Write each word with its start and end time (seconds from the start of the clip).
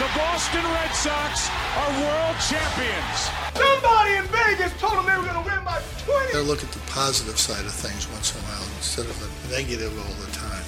The 0.00 0.08
Boston 0.16 0.64
Red 0.64 0.94
Sox 0.94 1.50
are 1.76 1.90
world 2.00 2.36
champions. 2.48 3.28
Somebody 3.52 4.14
in 4.16 4.24
Vegas 4.32 4.72
told 4.80 4.94
them 4.94 5.04
they 5.04 5.14
were 5.14 5.30
going 5.30 5.44
to 5.44 5.54
win 5.54 5.62
by 5.62 5.78
20. 6.06 6.32
Gotta 6.32 6.40
look 6.40 6.64
at 6.64 6.72
the 6.72 6.78
positive 6.90 7.38
side 7.38 7.66
of 7.66 7.72
things 7.72 8.08
once 8.08 8.34
in 8.34 8.40
a 8.40 8.44
while 8.44 8.64
instead 8.78 9.04
of 9.04 9.20
the 9.20 9.54
negative 9.54 9.92
all 9.98 10.24
the 10.24 10.32
time. 10.32 10.64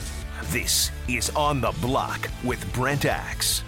This 0.50 0.91
is 1.08 1.30
On 1.30 1.62
the 1.62 1.72
Block 1.80 2.28
with 2.45 2.70
Brent 2.74 3.06
Axe. 3.06 3.64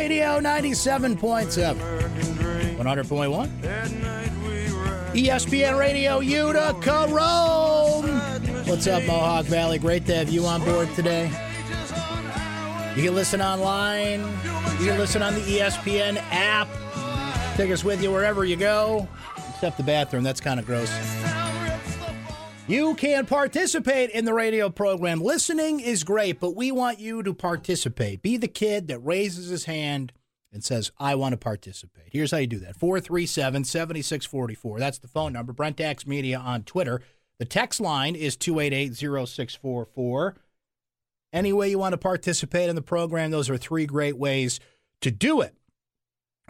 Radio 0.00 0.40
97.7, 0.40 1.76
100.1. 2.78 3.50
ESPN 5.12 5.78
Radio 5.78 6.20
Utica 6.20 7.06
Rome. 7.10 8.08
What's 8.66 8.86
up, 8.86 9.04
Mohawk 9.04 9.44
Valley? 9.44 9.78
Great 9.78 10.06
to 10.06 10.14
have 10.14 10.30
you 10.30 10.46
on 10.46 10.64
board 10.64 10.88
today. 10.94 11.26
You 12.96 13.02
can 13.02 13.14
listen 13.14 13.42
online. 13.42 14.20
You 14.80 14.86
can 14.86 14.96
listen 14.96 15.20
on 15.20 15.34
the 15.34 15.42
ESPN 15.42 16.16
app. 16.30 16.68
Take 17.58 17.70
us 17.70 17.84
with 17.84 18.02
you 18.02 18.10
wherever 18.10 18.46
you 18.46 18.56
go, 18.56 19.06
except 19.50 19.76
the 19.76 19.82
bathroom. 19.82 20.24
That's 20.24 20.40
kind 20.40 20.58
of 20.58 20.64
gross. 20.64 20.88
You 22.70 22.94
can 22.94 23.26
participate 23.26 24.10
in 24.10 24.24
the 24.24 24.32
radio 24.32 24.70
program. 24.70 25.20
Listening 25.20 25.80
is 25.80 26.04
great, 26.04 26.38
but 26.38 26.54
we 26.54 26.70
want 26.70 27.00
you 27.00 27.20
to 27.24 27.34
participate. 27.34 28.22
Be 28.22 28.36
the 28.36 28.46
kid 28.46 28.86
that 28.86 29.00
raises 29.00 29.48
his 29.48 29.64
hand 29.64 30.12
and 30.52 30.62
says, 30.62 30.92
I 30.96 31.16
want 31.16 31.32
to 31.32 31.36
participate. 31.36 32.10
Here's 32.12 32.30
how 32.30 32.36
you 32.36 32.46
do 32.46 32.60
that 32.60 32.76
437 32.76 33.64
7644. 33.64 34.78
That's 34.78 34.98
the 34.98 35.08
phone 35.08 35.32
number. 35.32 35.52
Brent 35.52 35.80
Axe 35.80 36.06
Media 36.06 36.38
on 36.38 36.62
Twitter. 36.62 37.02
The 37.40 37.44
text 37.44 37.80
line 37.80 38.14
is 38.14 38.36
288 38.36 38.94
0644. 38.94 40.36
Any 41.32 41.52
way 41.52 41.70
you 41.70 41.78
want 41.80 41.94
to 41.94 41.98
participate 41.98 42.68
in 42.68 42.76
the 42.76 42.82
program, 42.82 43.32
those 43.32 43.50
are 43.50 43.56
three 43.56 43.84
great 43.84 44.16
ways 44.16 44.60
to 45.00 45.10
do 45.10 45.40
it. 45.40 45.56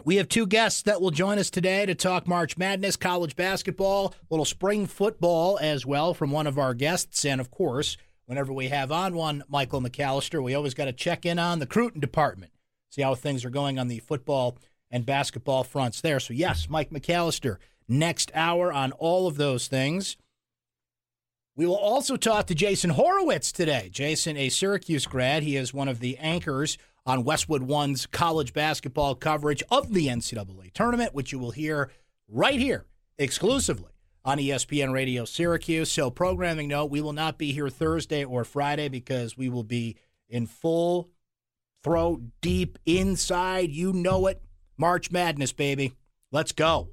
We 0.03 0.15
have 0.15 0.29
two 0.29 0.47
guests 0.47 0.81
that 0.83 0.99
will 0.99 1.11
join 1.11 1.37
us 1.37 1.51
today 1.51 1.85
to 1.85 1.93
talk 1.93 2.27
March 2.27 2.57
Madness, 2.57 2.95
college 2.95 3.35
basketball, 3.35 4.15
little 4.31 4.45
spring 4.45 4.87
football 4.87 5.59
as 5.61 5.85
well 5.85 6.15
from 6.15 6.31
one 6.31 6.47
of 6.47 6.57
our 6.57 6.73
guests. 6.73 7.23
And 7.23 7.39
of 7.39 7.51
course, 7.51 7.97
whenever 8.25 8.51
we 8.51 8.69
have 8.69 8.91
on 8.91 9.13
one 9.13 9.43
Michael 9.47 9.79
McAllister, 9.79 10.41
we 10.41 10.55
always 10.55 10.73
got 10.73 10.85
to 10.85 10.93
check 10.93 11.23
in 11.23 11.37
on 11.37 11.59
the 11.59 11.65
recruiting 11.65 12.01
department, 12.01 12.51
see 12.89 13.03
how 13.03 13.13
things 13.13 13.45
are 13.45 13.51
going 13.51 13.77
on 13.77 13.89
the 13.89 13.99
football 13.99 14.57
and 14.89 15.05
basketball 15.05 15.63
fronts 15.63 16.01
there. 16.01 16.19
So, 16.19 16.33
yes, 16.33 16.67
Mike 16.67 16.89
McAllister 16.89 17.57
next 17.87 18.31
hour 18.33 18.73
on 18.73 18.93
all 18.93 19.27
of 19.27 19.37
those 19.37 19.67
things. 19.67 20.17
We 21.55 21.67
will 21.67 21.77
also 21.77 22.15
talk 22.15 22.47
to 22.47 22.55
Jason 22.55 22.91
Horowitz 22.91 23.51
today. 23.51 23.89
Jason, 23.91 24.35
a 24.35 24.49
Syracuse 24.49 25.05
grad, 25.05 25.43
he 25.43 25.57
is 25.57 25.75
one 25.75 25.89
of 25.89 25.99
the 25.99 26.17
anchors 26.17 26.79
on 27.05 27.23
Westwood 27.23 27.63
One's 27.63 28.05
college 28.05 28.53
basketball 28.53 29.15
coverage 29.15 29.63
of 29.71 29.93
the 29.93 30.07
NCAA 30.07 30.71
tournament, 30.73 31.13
which 31.13 31.31
you 31.31 31.39
will 31.39 31.51
hear 31.51 31.91
right 32.27 32.59
here 32.59 32.85
exclusively 33.17 33.91
on 34.23 34.37
ESPN 34.37 34.93
Radio 34.93 35.25
Syracuse. 35.25 35.91
So, 35.91 36.11
programming 36.11 36.67
note, 36.67 36.91
we 36.91 37.01
will 37.01 37.13
not 37.13 37.37
be 37.37 37.51
here 37.51 37.69
Thursday 37.69 38.23
or 38.23 38.43
Friday 38.43 38.87
because 38.87 39.37
we 39.37 39.49
will 39.49 39.63
be 39.63 39.97
in 40.29 40.45
full 40.45 41.09
throat 41.83 42.21
deep 42.41 42.77
inside. 42.85 43.71
You 43.71 43.93
know 43.93 44.27
it. 44.27 44.41
March 44.77 45.11
Madness, 45.11 45.53
baby. 45.53 45.93
Let's 46.31 46.51
go. 46.51 46.89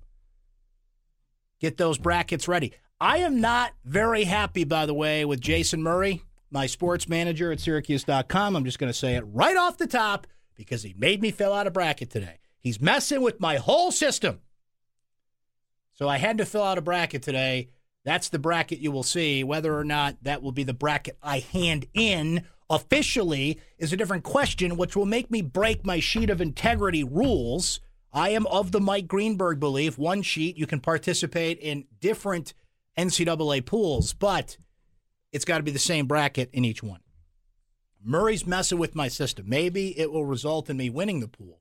Get 1.61 1.77
those 1.77 1.99
brackets 1.99 2.49
ready. 2.49 2.73
I 3.01 3.19
am 3.19 3.41
not 3.41 3.73
very 3.85 4.25
happy, 4.25 4.65
by 4.65 4.87
the 4.87 4.95
way, 4.95 5.25
with 5.25 5.41
Jason 5.41 5.83
Murray, 5.83 6.23
my 6.51 6.67
sports 6.67 7.09
manager 7.09 7.53
at 7.53 7.61
Syracuse.com. 7.61 8.57
I'm 8.57 8.65
just 8.65 8.79
going 8.79 8.93
to 8.93 8.99
say 8.99 9.17
it 9.17 9.25
right 9.27 9.57
off 9.57 9.79
the 9.79 9.87
top 9.87 10.27
because 10.55 10.83
he 10.83 10.95
made 10.97 11.23
me 11.23 11.31
fill 11.31 11.53
out 11.53 11.67
a 11.67 11.71
bracket 11.71 12.11
today. 12.11 12.39
He's 12.59 12.81
messing 12.81 13.23
with 13.23 13.41
my 13.41 13.57
whole 13.57 13.93
system. 13.93 14.41
So 15.95 16.09
I 16.09 16.19
had 16.19 16.39
to 16.39 16.47
fill 16.47 16.63
out 16.63 16.79
a 16.79 16.83
bracket 16.83 17.23
today. 17.23 17.71
That's 18.05 18.29
the 18.29 18.39
bracket 18.39 18.79
you 18.79 18.91
will 18.91 19.03
see. 19.03 19.45
Whether 19.45 19.77
or 19.77 19.85
not 19.85 20.17
that 20.23 20.43
will 20.43 20.53
be 20.53 20.65
the 20.65 20.75
bracket 20.75 21.19
I 21.23 21.41
hand 21.41 21.87
in 21.95 22.45
officially 22.71 23.61
is 23.79 23.93
a 23.93 23.97
different 23.97 24.25
question, 24.25 24.77
which 24.77 24.97
will 24.97 25.07
make 25.07 25.31
me 25.31 25.43
break 25.43 25.85
my 25.85 26.01
sheet 26.01 26.31
of 26.31 26.41
integrity 26.41 27.05
rules. 27.05 27.81
I 28.13 28.31
am 28.31 28.47
of 28.47 28.73
the 28.73 28.81
Mike 28.81 29.07
Greenberg 29.07 29.61
belief 29.61 29.99
one 29.99 30.23
sheet, 30.23 30.57
you 30.57 30.67
can 30.67 30.81
participate 30.81 31.59
in 31.59 31.85
different 32.01 32.55
NCAA 32.97 33.65
pools, 33.65 34.13
but 34.13 34.57
it's 35.33 35.45
got 35.45 35.59
to 35.59 35.63
be 35.63 35.71
the 35.71 35.79
same 35.79 36.07
bracket 36.07 36.51
in 36.53 36.65
each 36.65 36.83
one. 36.83 37.01
Murray's 38.03 38.47
messing 38.47 38.79
with 38.79 38.95
my 38.95 39.09
system. 39.09 39.49
Maybe 39.49 39.99
it 39.99 40.13
will 40.13 40.25
result 40.25 40.71
in 40.71 40.77
me 40.77 40.89
winning 40.89 41.21
the 41.21 41.29
pool 41.29 41.61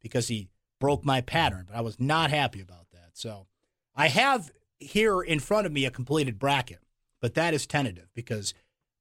because 0.00 0.28
he 0.28 0.48
broke 0.80 1.04
my 1.04 1.20
pattern, 1.20 1.66
but 1.68 1.76
I 1.76 1.80
was 1.80 2.00
not 2.00 2.30
happy 2.30 2.60
about 2.60 2.90
that. 2.92 3.10
So 3.14 3.46
I 3.94 4.08
have 4.08 4.50
here 4.78 5.20
in 5.20 5.38
front 5.40 5.66
of 5.66 5.72
me 5.72 5.84
a 5.84 5.90
completed 5.90 6.38
bracket, 6.38 6.80
but 7.20 7.34
that 7.34 7.54
is 7.54 7.66
tentative 7.66 8.08
because 8.14 8.54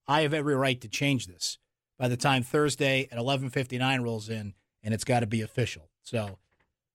I 0.08 0.22
have 0.22 0.34
every 0.34 0.56
right 0.56 0.80
to 0.82 0.88
change 0.88 1.28
this 1.28 1.58
by 1.98 2.08
the 2.08 2.18
time 2.18 2.44
Thursday 2.44 3.08
at 3.12 3.18
11:59 3.18 4.02
rolls 4.02 4.30
in 4.30 4.54
and 4.84 4.94
it's 4.94 5.04
got 5.04 5.22
to 5.22 5.28
be 5.28 5.42
official. 5.42 5.90
So 6.04 6.40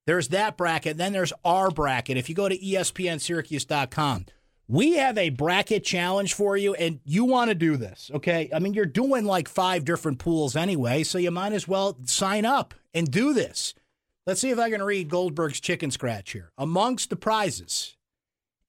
there's 0.04 0.28
that 0.28 0.56
bracket, 0.56 0.96
then 0.96 1.12
there's 1.12 1.32
our 1.44 1.70
bracket. 1.70 2.16
If 2.16 2.28
you 2.28 2.34
go 2.34 2.48
to 2.48 2.58
espnsyracuse.com, 2.58 4.26
we 4.68 4.94
have 4.94 5.16
a 5.16 5.30
bracket 5.30 5.84
challenge 5.84 6.34
for 6.34 6.56
you, 6.56 6.74
and 6.74 7.00
you 7.04 7.24
want 7.24 7.50
to 7.50 7.54
do 7.54 7.76
this, 7.76 8.10
okay? 8.14 8.50
I 8.52 8.58
mean, 8.58 8.74
you're 8.74 8.84
doing 8.84 9.24
like 9.24 9.48
five 9.48 9.84
different 9.84 10.18
pools 10.18 10.56
anyway, 10.56 11.04
so 11.04 11.18
you 11.18 11.30
might 11.30 11.52
as 11.52 11.68
well 11.68 11.96
sign 12.04 12.44
up 12.44 12.74
and 12.92 13.10
do 13.10 13.32
this. 13.32 13.74
Let's 14.26 14.40
see 14.40 14.50
if 14.50 14.58
I 14.58 14.70
can 14.70 14.82
read 14.82 15.08
Goldberg's 15.08 15.60
chicken 15.60 15.92
scratch 15.92 16.32
here. 16.32 16.50
Amongst 16.58 17.10
the 17.10 17.16
prizes 17.16 17.96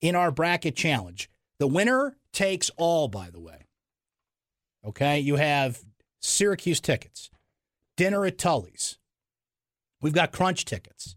in 0.00 0.14
our 0.14 0.30
bracket 0.30 0.76
challenge, 0.76 1.28
the 1.58 1.66
winner 1.66 2.16
takes 2.32 2.70
all, 2.76 3.08
by 3.08 3.30
the 3.30 3.40
way. 3.40 3.66
Okay, 4.86 5.18
you 5.18 5.34
have 5.34 5.82
Syracuse 6.20 6.80
tickets, 6.80 7.30
dinner 7.96 8.24
at 8.24 8.38
Tully's. 8.38 8.98
We've 10.00 10.12
got 10.12 10.30
crunch 10.30 10.64
tickets. 10.64 11.16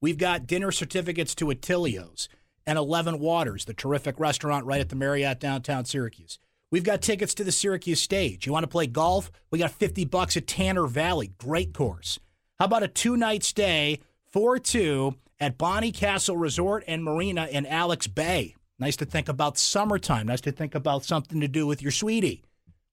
We've 0.00 0.18
got 0.18 0.48
dinner 0.48 0.72
certificates 0.72 1.34
to 1.36 1.46
Attilio's 1.46 2.28
and 2.66 2.78
11 2.78 3.18
Waters, 3.18 3.64
the 3.64 3.74
terrific 3.74 4.18
restaurant 4.18 4.66
right 4.66 4.80
at 4.80 4.88
the 4.88 4.96
Marriott 4.96 5.40
downtown 5.40 5.84
Syracuse. 5.84 6.38
We've 6.70 6.84
got 6.84 7.00
tickets 7.00 7.34
to 7.34 7.44
the 7.44 7.52
Syracuse 7.52 8.00
stage. 8.00 8.44
You 8.44 8.52
want 8.52 8.64
to 8.64 8.68
play 8.68 8.86
golf? 8.86 9.30
We 9.50 9.60
got 9.60 9.70
50 9.70 10.04
bucks 10.06 10.36
at 10.36 10.46
Tanner 10.46 10.86
Valley. 10.86 11.32
Great 11.38 11.72
course. 11.72 12.18
How 12.58 12.64
about 12.64 12.82
a 12.82 12.88
two-night 12.88 13.44
stay, 13.44 14.00
4-2 14.34 15.14
at 15.38 15.58
Bonnie 15.58 15.92
Castle 15.92 16.36
Resort 16.36 16.82
and 16.88 17.04
Marina 17.04 17.46
in 17.46 17.66
Alex 17.66 18.08
Bay? 18.08 18.56
Nice 18.78 18.96
to 18.96 19.04
think 19.04 19.28
about 19.28 19.58
summertime. 19.58 20.26
Nice 20.26 20.40
to 20.42 20.52
think 20.52 20.74
about 20.74 21.04
something 21.04 21.40
to 21.40 21.48
do 21.48 21.66
with 21.66 21.82
your 21.82 21.92
sweetie 21.92 22.42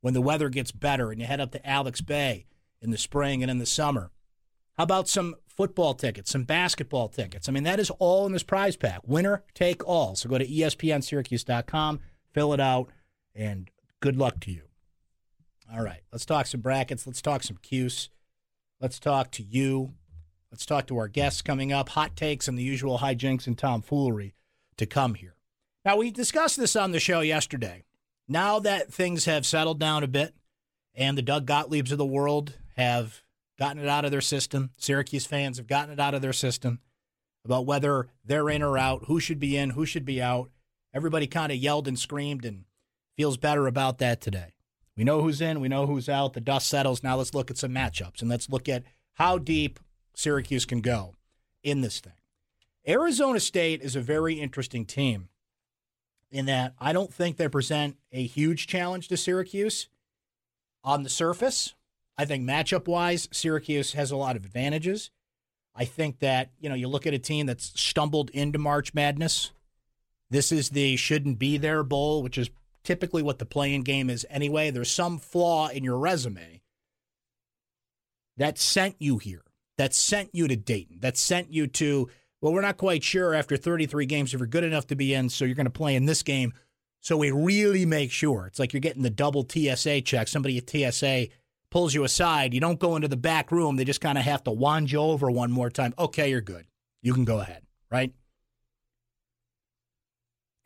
when 0.01 0.13
the 0.13 0.21
weather 0.21 0.49
gets 0.49 0.71
better 0.71 1.11
and 1.11 1.19
you 1.19 1.25
head 1.25 1.41
up 1.41 1.51
to 1.51 1.67
Alex 1.67 1.99
Bay 2.01 2.45
in 2.81 2.91
the 2.91 2.97
spring 2.97 3.41
and 3.41 3.49
in 3.49 3.57
the 3.57 3.65
summer. 3.65 4.11
How 4.77 4.83
about 4.83 5.07
some 5.07 5.35
football 5.55 5.93
tickets, 5.93 6.31
some 6.31 6.43
basketball 6.43 7.09
tickets? 7.09 7.47
I 7.47 7.51
mean, 7.51 7.63
that 7.63 7.79
is 7.79 7.89
all 7.99 8.25
in 8.25 8.31
this 8.31 8.43
prize 8.43 8.75
pack. 8.75 9.01
Winner 9.05 9.43
take 9.53 9.85
all. 9.87 10.15
So 10.15 10.29
go 10.29 10.37
to 10.37 10.47
espnsyracuse.com, 10.47 11.99
fill 12.33 12.53
it 12.53 12.59
out, 12.59 12.89
and 13.35 13.69
good 13.99 14.17
luck 14.17 14.39
to 14.41 14.51
you. 14.51 14.63
All 15.73 15.83
right, 15.83 16.01
let's 16.11 16.25
talk 16.25 16.45
some 16.45 16.61
brackets. 16.61 17.07
Let's 17.07 17.21
talk 17.21 17.43
some 17.43 17.57
Cuse. 17.57 18.09
Let's 18.79 18.99
talk 18.99 19.31
to 19.31 19.43
you. 19.43 19.93
Let's 20.51 20.65
talk 20.65 20.85
to 20.87 20.97
our 20.97 21.07
guests 21.07 21.41
coming 21.41 21.73
up. 21.73 21.89
Hot 21.89 22.15
takes 22.15 22.47
and 22.47 22.57
the 22.57 22.63
usual 22.63 22.99
hijinks 22.99 23.47
and 23.47 23.57
tomfoolery 23.57 24.35
to 24.77 24.85
come 24.85 25.15
here. 25.15 25.35
Now, 25.83 25.97
we 25.97 26.11
discussed 26.11 26.57
this 26.57 26.75
on 26.75 26.91
the 26.91 26.99
show 26.99 27.21
yesterday. 27.21 27.85
Now 28.27 28.59
that 28.59 28.93
things 28.93 29.25
have 29.25 29.45
settled 29.45 29.79
down 29.79 30.03
a 30.03 30.07
bit 30.07 30.35
and 30.95 31.17
the 31.17 31.23
Doug 31.23 31.47
Gottliebs 31.47 31.91
of 31.91 31.97
the 31.97 32.05
world 32.05 32.53
have 32.75 33.22
gotten 33.57 33.81
it 33.81 33.87
out 33.87 34.05
of 34.05 34.11
their 34.11 34.21
system, 34.21 34.71
Syracuse 34.77 35.25
fans 35.25 35.57
have 35.57 35.67
gotten 35.67 35.93
it 35.93 35.99
out 35.99 36.13
of 36.13 36.21
their 36.21 36.33
system 36.33 36.79
about 37.45 37.65
whether 37.65 38.07
they're 38.23 38.49
in 38.49 38.61
or 38.63 38.77
out, 38.77 39.05
who 39.07 39.19
should 39.19 39.39
be 39.39 39.57
in, 39.57 39.71
who 39.71 39.85
should 39.85 40.05
be 40.05 40.21
out. 40.21 40.49
Everybody 40.93 41.27
kind 41.27 41.51
of 41.51 41.57
yelled 41.57 41.87
and 41.87 41.99
screamed 41.99 42.45
and 42.45 42.65
feels 43.17 43.37
better 43.37 43.67
about 43.67 43.97
that 43.99 44.21
today. 44.21 44.53
We 44.95 45.03
know 45.03 45.21
who's 45.21 45.41
in, 45.41 45.59
we 45.59 45.67
know 45.67 45.87
who's 45.87 46.07
out. 46.07 46.33
The 46.33 46.41
dust 46.41 46.67
settles. 46.67 47.03
Now 47.03 47.17
let's 47.17 47.33
look 47.33 47.49
at 47.49 47.57
some 47.57 47.71
matchups 47.71 48.21
and 48.21 48.29
let's 48.29 48.49
look 48.49 48.69
at 48.69 48.83
how 49.13 49.37
deep 49.37 49.79
Syracuse 50.13 50.65
can 50.65 50.81
go 50.81 51.15
in 51.63 51.81
this 51.81 51.99
thing. 51.99 52.13
Arizona 52.87 53.39
State 53.39 53.81
is 53.81 53.95
a 53.95 54.01
very 54.01 54.39
interesting 54.39 54.85
team 54.85 55.29
in 56.31 56.45
that 56.47 56.73
I 56.79 56.93
don't 56.93 57.13
think 57.13 57.37
they 57.37 57.47
present 57.47 57.97
a 58.11 58.25
huge 58.25 58.67
challenge 58.67 59.07
to 59.07 59.17
Syracuse 59.17 59.87
on 60.83 61.03
the 61.03 61.09
surface. 61.09 61.75
I 62.17 62.25
think 62.25 62.47
matchup 62.47 62.87
wise, 62.87 63.27
Syracuse 63.31 63.93
has 63.93 64.11
a 64.11 64.17
lot 64.17 64.35
of 64.35 64.45
advantages. 64.45 65.11
I 65.75 65.85
think 65.85 66.19
that, 66.19 66.51
you 66.59 66.69
know, 66.69 66.75
you 66.75 66.87
look 66.87 67.07
at 67.07 67.13
a 67.13 67.19
team 67.19 67.47
that's 67.47 67.79
stumbled 67.79 68.29
into 68.31 68.59
March 68.59 68.93
Madness. 68.93 69.51
This 70.29 70.51
is 70.51 70.69
the 70.69 70.95
shouldn't 70.95 71.39
be 71.39 71.57
there 71.57 71.83
bowl, 71.83 72.21
which 72.21 72.37
is 72.37 72.49
typically 72.83 73.23
what 73.23 73.39
the 73.39 73.45
playing 73.45 73.81
game 73.81 74.09
is 74.09 74.25
anyway. 74.29 74.69
There's 74.69 74.91
some 74.91 75.17
flaw 75.17 75.69
in 75.69 75.83
your 75.83 75.97
resume 75.97 76.61
that 78.37 78.59
sent 78.59 78.95
you 78.99 79.17
here, 79.17 79.43
that 79.77 79.93
sent 79.93 80.29
you 80.33 80.47
to 80.47 80.55
Dayton, 80.55 80.99
that 81.01 81.17
sent 81.17 81.51
you 81.51 81.67
to, 81.67 82.09
well, 82.41 82.53
we're 82.53 82.61
not 82.61 82.77
quite 82.77 83.03
sure 83.03 83.33
after 83.33 83.57
33 83.57 84.05
games 84.05 84.33
if 84.33 84.39
you're 84.39 84.47
good 84.47 84.63
enough 84.63 84.87
to 84.87 84.95
be 84.95 85.13
in, 85.13 85.29
so 85.29 85.45
you're 85.45 85.55
going 85.55 85.65
to 85.65 85.71
play 85.71 85.95
in 85.95 86.05
this 86.05 86.23
game. 86.23 86.53
So 86.99 87.17
we 87.17 87.31
really 87.31 87.85
make 87.85 88.11
sure. 88.11 88.47
It's 88.47 88.59
like 88.59 88.73
you're 88.73 88.79
getting 88.79 89.03
the 89.03 89.09
double 89.09 89.47
TSA 89.47 90.01
check. 90.01 90.27
Somebody 90.27 90.57
at 90.57 90.69
TSA 90.69 91.27
pulls 91.73 91.95
you 91.95 92.03
aside. 92.03 92.53
You 92.53 92.59
don't 92.59 92.79
go 92.79 92.95
into 92.95 93.07
the 93.07 93.17
back 93.17 93.51
room. 93.51 93.77
They 93.77 93.83
just 93.83 93.99
kind 93.99 94.19
of 94.19 94.23
have 94.23 94.43
to 94.43 94.51
wand 94.51 94.91
you 94.91 94.99
over 94.99 95.31
one 95.31 95.51
more 95.51 95.71
time. 95.71 95.95
Okay, 95.97 96.29
you're 96.29 96.39
good. 96.39 96.67
You 97.01 97.15
can 97.15 97.25
go 97.25 97.39
ahead, 97.39 97.63
right? 97.89 98.13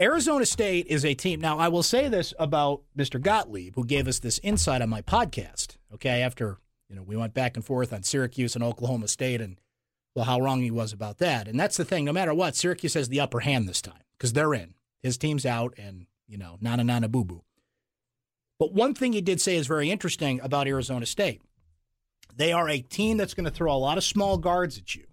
Arizona 0.01 0.45
State 0.45 0.85
is 0.87 1.05
a 1.05 1.13
team. 1.13 1.39
Now, 1.39 1.59
I 1.59 1.69
will 1.69 1.81
say 1.81 2.09
this 2.09 2.33
about 2.37 2.81
Mr. 2.95 3.21
Gottlieb, 3.21 3.75
who 3.75 3.85
gave 3.85 4.05
us 4.05 4.19
this 4.19 4.39
insight 4.43 4.81
on 4.81 4.89
my 4.89 5.01
podcast. 5.01 5.77
Okay, 5.93 6.21
after 6.21 6.57
you 6.89 6.97
know 6.97 7.03
we 7.03 7.15
went 7.15 7.33
back 7.33 7.55
and 7.55 7.65
forth 7.65 7.93
on 7.93 8.03
Syracuse 8.03 8.53
and 8.53 8.63
Oklahoma 8.63 9.07
State, 9.07 9.39
and 9.39 9.61
well, 10.13 10.25
how 10.25 10.41
wrong 10.41 10.61
he 10.61 10.71
was 10.71 10.91
about 10.91 11.19
that. 11.19 11.47
And 11.47 11.57
that's 11.57 11.77
the 11.77 11.85
thing. 11.85 12.03
No 12.03 12.11
matter 12.11 12.33
what, 12.33 12.57
Syracuse 12.57 12.95
has 12.95 13.07
the 13.07 13.21
upper 13.21 13.39
hand 13.39 13.67
this 13.67 13.81
time 13.81 14.03
because 14.17 14.33
they're 14.33 14.53
in. 14.53 14.73
His 15.01 15.17
team's 15.17 15.45
out, 15.45 15.73
and 15.77 16.07
you 16.27 16.37
know, 16.37 16.57
nana 16.59 16.83
nana 16.83 17.07
boo 17.07 17.23
boo. 17.23 17.43
But 18.59 18.73
one 18.73 18.93
thing 18.93 19.13
he 19.13 19.21
did 19.21 19.39
say 19.39 19.55
is 19.55 19.67
very 19.67 19.91
interesting 19.91 20.39
about 20.41 20.67
Arizona 20.67 21.05
State. 21.05 21.41
They 22.35 22.51
are 22.51 22.69
a 22.69 22.79
team 22.79 23.17
that's 23.17 23.33
going 23.33 23.45
to 23.45 23.51
throw 23.51 23.73
a 23.73 23.77
lot 23.77 23.97
of 23.97 24.03
small 24.03 24.37
guards 24.37 24.77
at 24.77 24.95
you, 24.95 25.05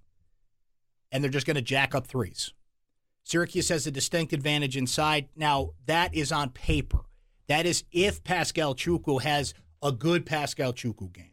and 1.11 1.23
they're 1.23 1.31
just 1.31 1.47
going 1.47 1.57
to 1.57 1.63
jack 1.63 1.95
up 1.95 2.07
threes. 2.07 2.53
Syracuse 3.23 3.71
has 3.71 3.87
a 3.87 3.91
distinct 3.91 4.33
advantage 4.33 4.77
inside. 4.77 5.29
Now, 5.35 5.71
that 5.87 6.15
is 6.15 6.31
on 6.31 6.51
paper. 6.51 7.01
That 7.49 7.65
is 7.65 7.85
if 7.93 8.23
Pascal 8.23 8.75
Chukwu 8.75 9.23
has 9.23 9.55
a 9.83 9.93
good 9.93 10.27
Pascal 10.27 10.73
Chukwu 10.73 11.13
game. 11.13 11.33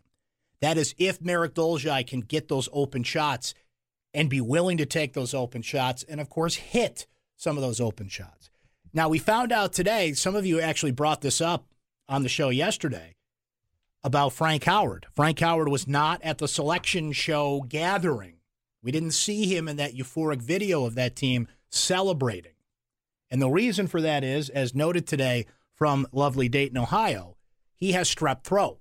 That 0.61 0.77
is 0.77 0.95
if 0.97 1.21
Marek 1.21 1.55
Dolezaj 1.55 2.07
can 2.07 2.21
get 2.21 2.47
those 2.47 2.69
open 2.71 3.03
shots 3.03 3.53
and 4.13 4.29
be 4.29 4.41
willing 4.41 4.77
to 4.77 4.85
take 4.85 5.13
those 5.13 5.33
open 5.33 5.61
shots 5.61 6.03
and, 6.03 6.21
of 6.21 6.29
course, 6.29 6.55
hit 6.55 7.07
some 7.35 7.57
of 7.57 7.63
those 7.63 7.81
open 7.81 8.07
shots. 8.07 8.49
Now, 8.93 9.09
we 9.09 9.19
found 9.19 9.51
out 9.51 9.73
today, 9.73 10.13
some 10.13 10.35
of 10.35 10.45
you 10.45 10.61
actually 10.61 10.91
brought 10.91 11.21
this 11.21 11.41
up 11.41 11.65
on 12.11 12.23
the 12.23 12.29
show 12.29 12.49
yesterday 12.49 13.15
about 14.03 14.33
Frank 14.33 14.65
Howard. 14.65 15.07
Frank 15.15 15.39
Howard 15.39 15.69
was 15.69 15.87
not 15.87 16.21
at 16.21 16.39
the 16.39 16.47
selection 16.47 17.13
show 17.13 17.61
gathering. 17.67 18.35
We 18.83 18.91
didn't 18.91 19.11
see 19.11 19.45
him 19.45 19.67
in 19.67 19.77
that 19.77 19.95
euphoric 19.95 20.41
video 20.41 20.85
of 20.85 20.95
that 20.95 21.15
team 21.15 21.47
celebrating. 21.69 22.51
And 23.29 23.41
the 23.41 23.49
reason 23.49 23.87
for 23.87 24.01
that 24.01 24.25
is, 24.25 24.49
as 24.49 24.75
noted 24.75 25.07
today 25.07 25.45
from 25.73 26.05
lovely 26.11 26.49
Dayton, 26.49 26.77
Ohio, 26.77 27.37
he 27.75 27.93
has 27.93 28.13
strep 28.13 28.43
throat. 28.43 28.79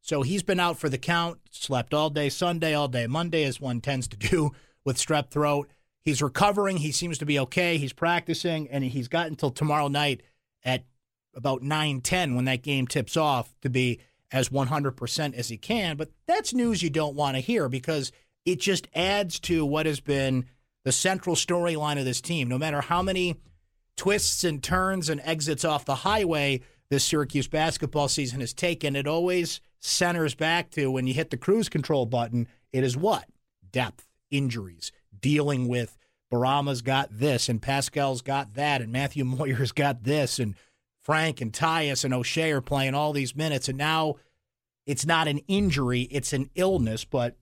So 0.00 0.22
he's 0.22 0.42
been 0.42 0.60
out 0.60 0.78
for 0.78 0.88
the 0.88 0.98
count, 0.98 1.38
slept 1.50 1.94
all 1.94 2.10
day 2.10 2.28
Sunday, 2.28 2.74
all 2.74 2.88
day 2.88 3.06
Monday, 3.06 3.44
as 3.44 3.60
one 3.60 3.80
tends 3.80 4.08
to 4.08 4.16
do 4.16 4.50
with 4.84 4.96
strep 4.96 5.30
throat. 5.30 5.70
He's 6.02 6.20
recovering. 6.20 6.78
He 6.78 6.90
seems 6.90 7.16
to 7.18 7.26
be 7.26 7.38
okay. 7.38 7.78
He's 7.78 7.92
practicing, 7.92 8.68
and 8.70 8.82
he's 8.82 9.08
got 9.08 9.28
until 9.28 9.50
tomorrow 9.50 9.88
night 9.88 10.22
at 10.64 10.84
about 11.36 11.62
9 11.62 12.00
10 12.00 12.34
when 12.34 12.44
that 12.46 12.62
game 12.62 12.86
tips 12.86 13.16
off 13.16 13.54
to 13.62 13.70
be 13.70 14.00
as 14.32 14.48
100% 14.48 15.34
as 15.34 15.48
he 15.48 15.56
can. 15.56 15.96
But 15.96 16.10
that's 16.26 16.52
news 16.52 16.82
you 16.82 16.90
don't 16.90 17.14
want 17.14 17.36
to 17.36 17.40
hear 17.40 17.68
because 17.68 18.12
it 18.44 18.60
just 18.60 18.88
adds 18.94 19.38
to 19.40 19.64
what 19.64 19.86
has 19.86 20.00
been 20.00 20.46
the 20.84 20.92
central 20.92 21.36
storyline 21.36 21.98
of 21.98 22.04
this 22.04 22.20
team. 22.20 22.48
No 22.48 22.58
matter 22.58 22.80
how 22.80 23.02
many 23.02 23.36
twists 23.96 24.44
and 24.44 24.62
turns 24.62 25.08
and 25.08 25.20
exits 25.24 25.64
off 25.64 25.84
the 25.84 25.94
highway 25.94 26.60
this 26.90 27.04
Syracuse 27.04 27.48
basketball 27.48 28.08
season 28.08 28.40
has 28.40 28.52
taken, 28.52 28.96
it 28.96 29.06
always 29.06 29.60
centers 29.80 30.34
back 30.34 30.70
to 30.70 30.90
when 30.90 31.06
you 31.06 31.14
hit 31.14 31.30
the 31.30 31.36
cruise 31.36 31.68
control 31.68 32.06
button, 32.06 32.48
it 32.72 32.84
is 32.84 32.96
what? 32.96 33.26
Depth, 33.70 34.06
injuries, 34.30 34.92
dealing 35.18 35.68
with 35.68 35.96
Bourama's 36.30 36.82
got 36.82 37.08
this 37.16 37.48
and 37.48 37.62
Pascal's 37.62 38.22
got 38.22 38.54
that 38.54 38.82
and 38.82 38.92
Matthew 38.92 39.24
Moyer's 39.26 39.72
got 39.72 40.04
this 40.04 40.38
and 40.38 40.54
Frank 41.04 41.40
and 41.40 41.52
Tyus 41.52 42.04
and 42.04 42.12
Oshae 42.12 42.52
are 42.52 42.60
playing 42.60 42.94
all 42.94 43.12
these 43.12 43.36
minutes 43.36 43.68
and 43.68 43.78
now 43.78 44.16
it's 44.86 45.06
not 45.06 45.28
an 45.28 45.38
injury, 45.48 46.02
it's 46.10 46.32
an 46.32 46.50
illness, 46.54 47.04
but 47.04 47.36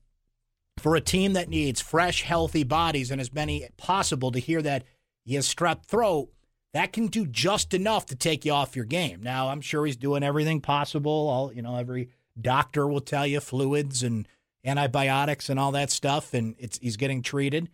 for 0.77 0.95
a 0.95 1.01
team 1.01 1.33
that 1.33 1.49
needs 1.49 1.81
fresh, 1.81 2.23
healthy 2.23 2.63
bodies 2.63 3.11
and 3.11 3.19
as 3.19 3.33
many 3.33 3.67
possible 3.77 4.31
to 4.31 4.39
hear 4.39 4.61
that 4.61 4.83
he 5.25 5.35
has 5.35 5.53
strep 5.53 5.85
throat, 5.85 6.29
that 6.73 6.93
can 6.93 7.07
do 7.07 7.25
just 7.25 7.73
enough 7.73 8.05
to 8.07 8.15
take 8.15 8.45
you 8.45 8.51
off 8.51 8.75
your 8.75 8.85
game. 8.85 9.21
Now, 9.21 9.49
I'm 9.49 9.61
sure 9.61 9.85
he's 9.85 9.95
doing 9.95 10.23
everything 10.23 10.61
possible. 10.61 11.11
All 11.11 11.53
you 11.53 11.61
know, 11.61 11.75
every 11.75 12.09
doctor 12.39 12.87
will 12.87 13.01
tell 13.01 13.27
you 13.27 13.39
fluids 13.39 14.01
and 14.03 14.27
antibiotics 14.65 15.49
and 15.49 15.59
all 15.59 15.71
that 15.73 15.91
stuff, 15.91 16.33
and 16.33 16.55
it's 16.57 16.79
he's 16.79 16.97
getting 16.97 17.21
treated. 17.21 17.69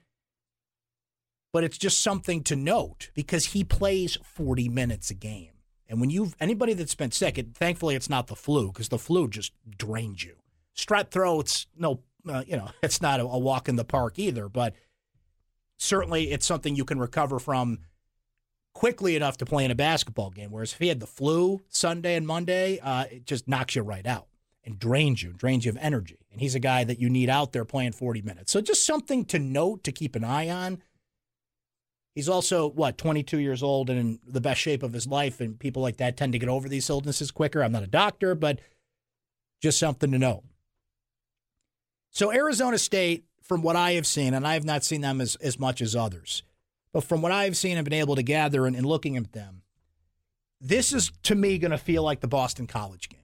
But 1.53 1.63
it's 1.63 1.77
just 1.77 2.01
something 2.01 2.43
to 2.43 2.55
note 2.55 3.09
because 3.13 3.45
he 3.45 3.63
plays 3.63 4.17
40 4.23 4.69
minutes 4.69 5.09
a 5.09 5.15
game. 5.15 5.51
And 5.89 5.99
when 5.99 6.09
you've 6.11 6.35
anybody 6.39 6.73
that's 6.73 6.95
been 6.95 7.11
sick, 7.11 7.37
it, 7.37 7.55
thankfully 7.55 7.95
it's 7.95 8.09
not 8.09 8.27
the 8.27 8.35
flu 8.35 8.67
because 8.67 8.89
the 8.89 8.99
flu 8.99 9.27
just 9.27 9.51
drains 9.77 10.23
you. 10.23 10.35
Strep 10.77 11.09
throat's 11.09 11.67
no 11.75 12.01
uh, 12.27 12.43
you 12.47 12.55
know, 12.55 12.69
it's 12.83 13.01
not 13.01 13.19
a, 13.19 13.23
a 13.23 13.37
walk 13.37 13.67
in 13.67 13.75
the 13.75 13.85
park 13.85 14.19
either, 14.19 14.47
but 14.47 14.75
certainly 15.77 16.31
it's 16.31 16.45
something 16.45 16.75
you 16.75 16.85
can 16.85 16.99
recover 16.99 17.39
from 17.39 17.79
quickly 18.73 19.15
enough 19.15 19.37
to 19.37 19.45
play 19.45 19.65
in 19.65 19.71
a 19.71 19.75
basketball 19.75 20.29
game. 20.29 20.51
Whereas 20.51 20.73
if 20.73 20.79
he 20.79 20.87
had 20.87 20.99
the 20.99 21.07
flu 21.07 21.61
Sunday 21.69 22.15
and 22.15 22.27
Monday, 22.27 22.79
uh, 22.79 23.05
it 23.11 23.25
just 23.25 23.47
knocks 23.47 23.75
you 23.75 23.81
right 23.81 24.05
out 24.05 24.27
and 24.63 24.77
drains 24.77 25.23
you, 25.23 25.33
drains 25.33 25.65
you 25.65 25.71
of 25.71 25.77
energy. 25.81 26.19
And 26.31 26.39
he's 26.39 26.55
a 26.55 26.59
guy 26.59 26.83
that 26.83 26.99
you 26.99 27.09
need 27.09 27.29
out 27.29 27.51
there 27.51 27.65
playing 27.65 27.93
40 27.93 28.21
minutes. 28.21 28.51
So 28.51 28.61
just 28.61 28.85
something 28.85 29.25
to 29.25 29.39
note 29.39 29.83
to 29.85 29.91
keep 29.91 30.15
an 30.15 30.23
eye 30.23 30.49
on. 30.49 30.81
He's 32.19 32.27
also, 32.27 32.67
what, 32.71 32.97
22 32.97 33.37
years 33.37 33.63
old 33.63 33.89
and 33.89 33.97
in 33.97 34.19
the 34.27 34.41
best 34.41 34.59
shape 34.59 34.83
of 34.83 34.91
his 34.91 35.07
life. 35.07 35.39
And 35.39 35.57
people 35.57 35.81
like 35.81 35.95
that 35.97 36.17
tend 36.17 36.33
to 36.33 36.37
get 36.37 36.49
over 36.49 36.67
these 36.67 36.89
illnesses 36.89 37.31
quicker. 37.31 37.63
I'm 37.63 37.71
not 37.71 37.81
a 37.81 37.87
doctor, 37.87 38.35
but 38.35 38.59
just 39.61 39.79
something 39.79 40.11
to 40.11 40.19
know. 40.19 40.43
So 42.09 42.29
Arizona 42.29 42.77
State, 42.77 43.23
from 43.41 43.61
what 43.61 43.77
I 43.77 43.93
have 43.93 44.05
seen, 44.05 44.33
and 44.33 44.45
I 44.45 44.55
have 44.55 44.65
not 44.65 44.83
seen 44.83 44.99
them 44.99 45.21
as, 45.21 45.37
as 45.37 45.57
much 45.57 45.81
as 45.81 45.95
others, 45.95 46.43
but 46.91 47.05
from 47.05 47.21
what 47.21 47.31
I've 47.31 47.55
seen 47.55 47.77
and 47.77 47.85
been 47.85 47.93
able 47.93 48.17
to 48.17 48.21
gather 48.21 48.65
and, 48.65 48.75
and 48.75 48.85
looking 48.85 49.15
at 49.15 49.31
them, 49.31 49.61
this 50.59 50.91
is 50.91 51.13
to 51.23 51.35
me 51.35 51.57
going 51.57 51.71
to 51.71 51.77
feel 51.77 52.03
like 52.03 52.19
the 52.19 52.27
Boston 52.27 52.67
College 52.67 53.07
game. 53.07 53.21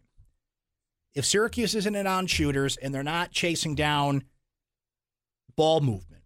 If 1.14 1.26
Syracuse 1.26 1.76
isn't 1.76 1.96
in 1.96 2.08
on 2.08 2.28
shooters 2.28 2.78
and 2.78 2.96
they're 2.96 3.04
not 3.04 3.32
chasing 3.32 3.76
down 3.76 4.24
ball 5.58 5.82
movement 5.82 6.24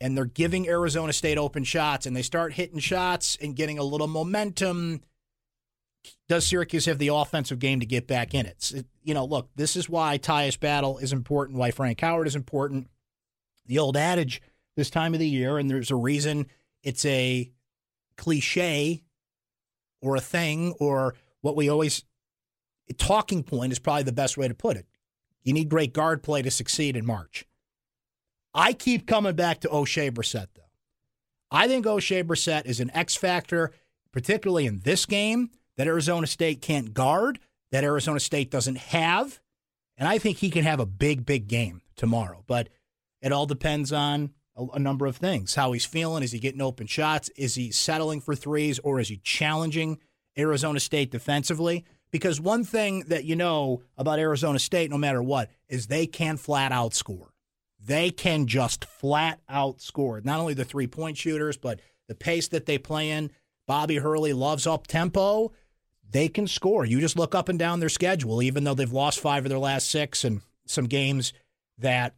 and 0.00 0.16
they're 0.16 0.24
giving 0.24 0.68
Arizona 0.68 1.12
State 1.12 1.38
open 1.38 1.64
shots 1.64 2.06
and 2.06 2.16
they 2.16 2.22
start 2.22 2.52
hitting 2.54 2.78
shots 2.78 3.36
and 3.40 3.56
getting 3.56 3.78
a 3.78 3.84
little 3.84 4.06
momentum 4.06 5.00
does 6.28 6.46
Syracuse 6.46 6.86
have 6.86 6.98
the 6.98 7.08
offensive 7.08 7.58
game 7.58 7.80
to 7.80 7.86
get 7.86 8.06
back 8.06 8.34
in 8.34 8.46
it? 8.46 8.84
you 9.02 9.14
know, 9.14 9.24
look, 9.24 9.48
this 9.56 9.76
is 9.76 9.88
why 9.88 10.18
Tyus 10.18 10.58
Battle 10.58 10.98
is 10.98 11.12
important, 11.12 11.58
why 11.58 11.70
Frank 11.70 12.00
Howard 12.00 12.26
is 12.26 12.36
important. 12.36 12.88
The 13.66 13.78
old 13.78 13.96
adage 13.96 14.42
this 14.76 14.90
time 14.90 15.14
of 15.14 15.20
the 15.20 15.28
year, 15.28 15.58
and 15.58 15.70
there's 15.70 15.90
a 15.90 15.96
reason 15.96 16.46
it's 16.82 17.04
a 17.04 17.50
cliche 18.16 19.02
or 20.00 20.16
a 20.16 20.20
thing 20.20 20.74
or 20.78 21.14
what 21.40 21.56
we 21.56 21.68
always 21.68 22.04
talking 22.98 23.42
point 23.42 23.72
is 23.72 23.78
probably 23.78 24.02
the 24.02 24.12
best 24.12 24.36
way 24.36 24.48
to 24.48 24.54
put 24.54 24.76
it. 24.76 24.86
You 25.42 25.52
need 25.52 25.68
great 25.68 25.92
guard 25.92 26.22
play 26.22 26.42
to 26.42 26.50
succeed 26.50 26.96
in 26.96 27.06
March. 27.06 27.46
I 28.54 28.72
keep 28.72 29.06
coming 29.06 29.34
back 29.34 29.60
to 29.60 29.68
Oshae 29.68 30.10
Brissett, 30.10 30.48
though. 30.54 30.62
I 31.50 31.68
think 31.68 31.86
Oshae 31.86 32.24
Brissett 32.24 32.66
is 32.66 32.80
an 32.80 32.90
X 32.92 33.16
factor, 33.16 33.72
particularly 34.12 34.66
in 34.66 34.80
this 34.80 35.06
game, 35.06 35.50
that 35.76 35.86
Arizona 35.86 36.26
State 36.26 36.60
can't 36.60 36.92
guard, 36.92 37.38
that 37.70 37.84
Arizona 37.84 38.20
State 38.20 38.50
doesn't 38.50 38.78
have. 38.78 39.40
And 39.96 40.08
I 40.08 40.18
think 40.18 40.38
he 40.38 40.50
can 40.50 40.64
have 40.64 40.80
a 40.80 40.86
big, 40.86 41.24
big 41.24 41.48
game 41.48 41.82
tomorrow. 41.96 42.44
But 42.46 42.68
it 43.20 43.32
all 43.32 43.46
depends 43.46 43.92
on 43.92 44.30
a, 44.56 44.64
a 44.74 44.78
number 44.78 45.06
of 45.06 45.16
things 45.16 45.54
how 45.54 45.72
he's 45.72 45.84
feeling. 45.84 46.22
Is 46.22 46.32
he 46.32 46.38
getting 46.38 46.60
open 46.60 46.86
shots? 46.86 47.30
Is 47.36 47.54
he 47.54 47.70
settling 47.70 48.20
for 48.20 48.34
threes 48.34 48.78
or 48.80 49.00
is 49.00 49.08
he 49.08 49.18
challenging 49.18 49.98
Arizona 50.36 50.80
State 50.80 51.10
defensively? 51.10 51.84
Because 52.10 52.40
one 52.40 52.64
thing 52.64 53.04
that 53.08 53.24
you 53.24 53.36
know 53.36 53.82
about 53.96 54.18
Arizona 54.18 54.58
State, 54.58 54.90
no 54.90 54.98
matter 54.98 55.22
what, 55.22 55.50
is 55.68 55.86
they 55.86 56.06
can 56.06 56.36
flat 56.36 56.72
out 56.72 56.94
score. 56.94 57.32
They 57.88 58.10
can 58.10 58.46
just 58.46 58.84
flat 58.84 59.40
out 59.48 59.80
score. 59.80 60.20
Not 60.22 60.40
only 60.40 60.52
the 60.52 60.66
three 60.66 60.86
point 60.86 61.16
shooters, 61.16 61.56
but 61.56 61.80
the 62.06 62.14
pace 62.14 62.48
that 62.48 62.66
they 62.66 62.76
play 62.76 63.10
in. 63.10 63.30
Bobby 63.66 63.96
Hurley 63.96 64.34
loves 64.34 64.66
up 64.66 64.86
tempo. 64.86 65.52
They 66.10 66.28
can 66.28 66.46
score. 66.46 66.84
You 66.84 67.00
just 67.00 67.16
look 67.16 67.34
up 67.34 67.48
and 67.48 67.58
down 67.58 67.80
their 67.80 67.88
schedule, 67.88 68.42
even 68.42 68.64
though 68.64 68.74
they've 68.74 68.92
lost 68.92 69.20
five 69.20 69.46
of 69.46 69.48
their 69.48 69.58
last 69.58 69.90
six 69.90 70.22
and 70.22 70.42
some 70.66 70.84
games 70.84 71.32
that 71.78 72.14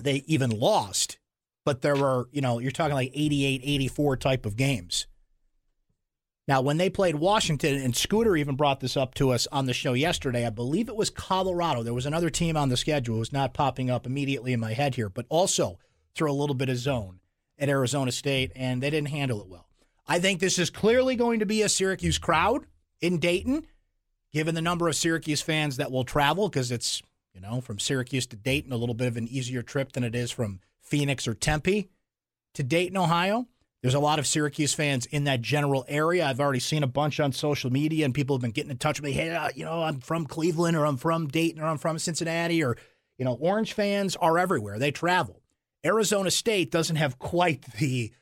they 0.00 0.22
even 0.26 0.50
lost. 0.50 1.18
But 1.64 1.82
there 1.82 1.96
were, 1.96 2.28
you 2.30 2.40
know, 2.40 2.60
you're 2.60 2.70
talking 2.70 2.94
like 2.94 3.10
88, 3.12 3.62
84 3.64 4.16
type 4.18 4.46
of 4.46 4.56
games. 4.56 5.08
Now, 6.48 6.60
when 6.62 6.78
they 6.78 6.90
played 6.90 7.16
Washington, 7.16 7.76
and 7.76 7.94
Scooter 7.94 8.36
even 8.36 8.56
brought 8.56 8.80
this 8.80 8.96
up 8.96 9.14
to 9.14 9.30
us 9.30 9.46
on 9.52 9.66
the 9.66 9.72
show 9.72 9.92
yesterday, 9.92 10.44
I 10.46 10.50
believe 10.50 10.88
it 10.88 10.96
was 10.96 11.10
Colorado. 11.10 11.82
There 11.82 11.94
was 11.94 12.06
another 12.06 12.30
team 12.30 12.56
on 12.56 12.70
the 12.70 12.76
schedule 12.76 13.16
who's 13.16 13.32
not 13.32 13.54
popping 13.54 13.88
up 13.88 14.06
immediately 14.06 14.52
in 14.52 14.58
my 14.58 14.72
head 14.72 14.96
here, 14.96 15.08
but 15.08 15.26
also 15.28 15.78
threw 16.14 16.30
a 16.30 16.32
little 16.32 16.56
bit 16.56 16.68
of 16.68 16.76
zone 16.76 17.20
at 17.58 17.68
Arizona 17.68 18.10
State, 18.10 18.50
and 18.56 18.82
they 18.82 18.90
didn't 18.90 19.10
handle 19.10 19.40
it 19.40 19.48
well. 19.48 19.68
I 20.08 20.18
think 20.18 20.40
this 20.40 20.58
is 20.58 20.70
clearly 20.70 21.14
going 21.14 21.38
to 21.38 21.46
be 21.46 21.62
a 21.62 21.68
Syracuse 21.68 22.18
crowd 22.18 22.66
in 23.00 23.18
Dayton, 23.18 23.66
given 24.32 24.54
the 24.54 24.62
number 24.62 24.88
of 24.88 24.96
Syracuse 24.96 25.42
fans 25.42 25.76
that 25.76 25.92
will 25.92 26.04
travel, 26.04 26.48
because 26.48 26.72
it's, 26.72 27.00
you 27.32 27.40
know, 27.40 27.60
from 27.60 27.78
Syracuse 27.78 28.26
to 28.28 28.36
Dayton, 28.36 28.72
a 28.72 28.76
little 28.76 28.94
bit 28.94 29.06
of 29.06 29.16
an 29.16 29.28
easier 29.28 29.62
trip 29.62 29.92
than 29.92 30.02
it 30.02 30.16
is 30.16 30.32
from 30.32 30.60
Phoenix 30.80 31.28
or 31.28 31.34
Tempe 31.34 31.90
to 32.54 32.62
Dayton, 32.64 32.96
Ohio. 32.96 33.46
There's 33.82 33.94
a 33.94 34.00
lot 34.00 34.18
of 34.18 34.26
Syracuse 34.26 34.74
fans 34.74 35.06
in 35.06 35.24
that 35.24 35.40
general 35.40 35.86
area. 35.88 36.26
I've 36.26 36.40
already 36.40 36.60
seen 36.60 36.82
a 36.82 36.86
bunch 36.86 37.18
on 37.18 37.32
social 37.32 37.70
media, 37.70 38.04
and 38.04 38.14
people 38.14 38.36
have 38.36 38.42
been 38.42 38.50
getting 38.50 38.70
in 38.70 38.76
touch 38.76 39.00
with 39.00 39.04
me. 39.04 39.12
Hey, 39.12 39.30
uh, 39.30 39.48
you 39.54 39.64
know, 39.64 39.82
I'm 39.82 40.00
from 40.00 40.26
Cleveland, 40.26 40.76
or 40.76 40.84
I'm 40.84 40.98
from 40.98 41.28
Dayton, 41.28 41.62
or 41.62 41.66
I'm 41.66 41.78
from 41.78 41.98
Cincinnati, 41.98 42.62
or 42.62 42.76
you 43.16 43.24
know, 43.24 43.34
Orange 43.34 43.72
fans 43.72 44.16
are 44.16 44.38
everywhere. 44.38 44.78
They 44.78 44.90
travel. 44.90 45.42
Arizona 45.84 46.30
State 46.30 46.70
doesn't 46.70 46.96
have 46.96 47.18
quite 47.18 47.62
the 47.78 48.12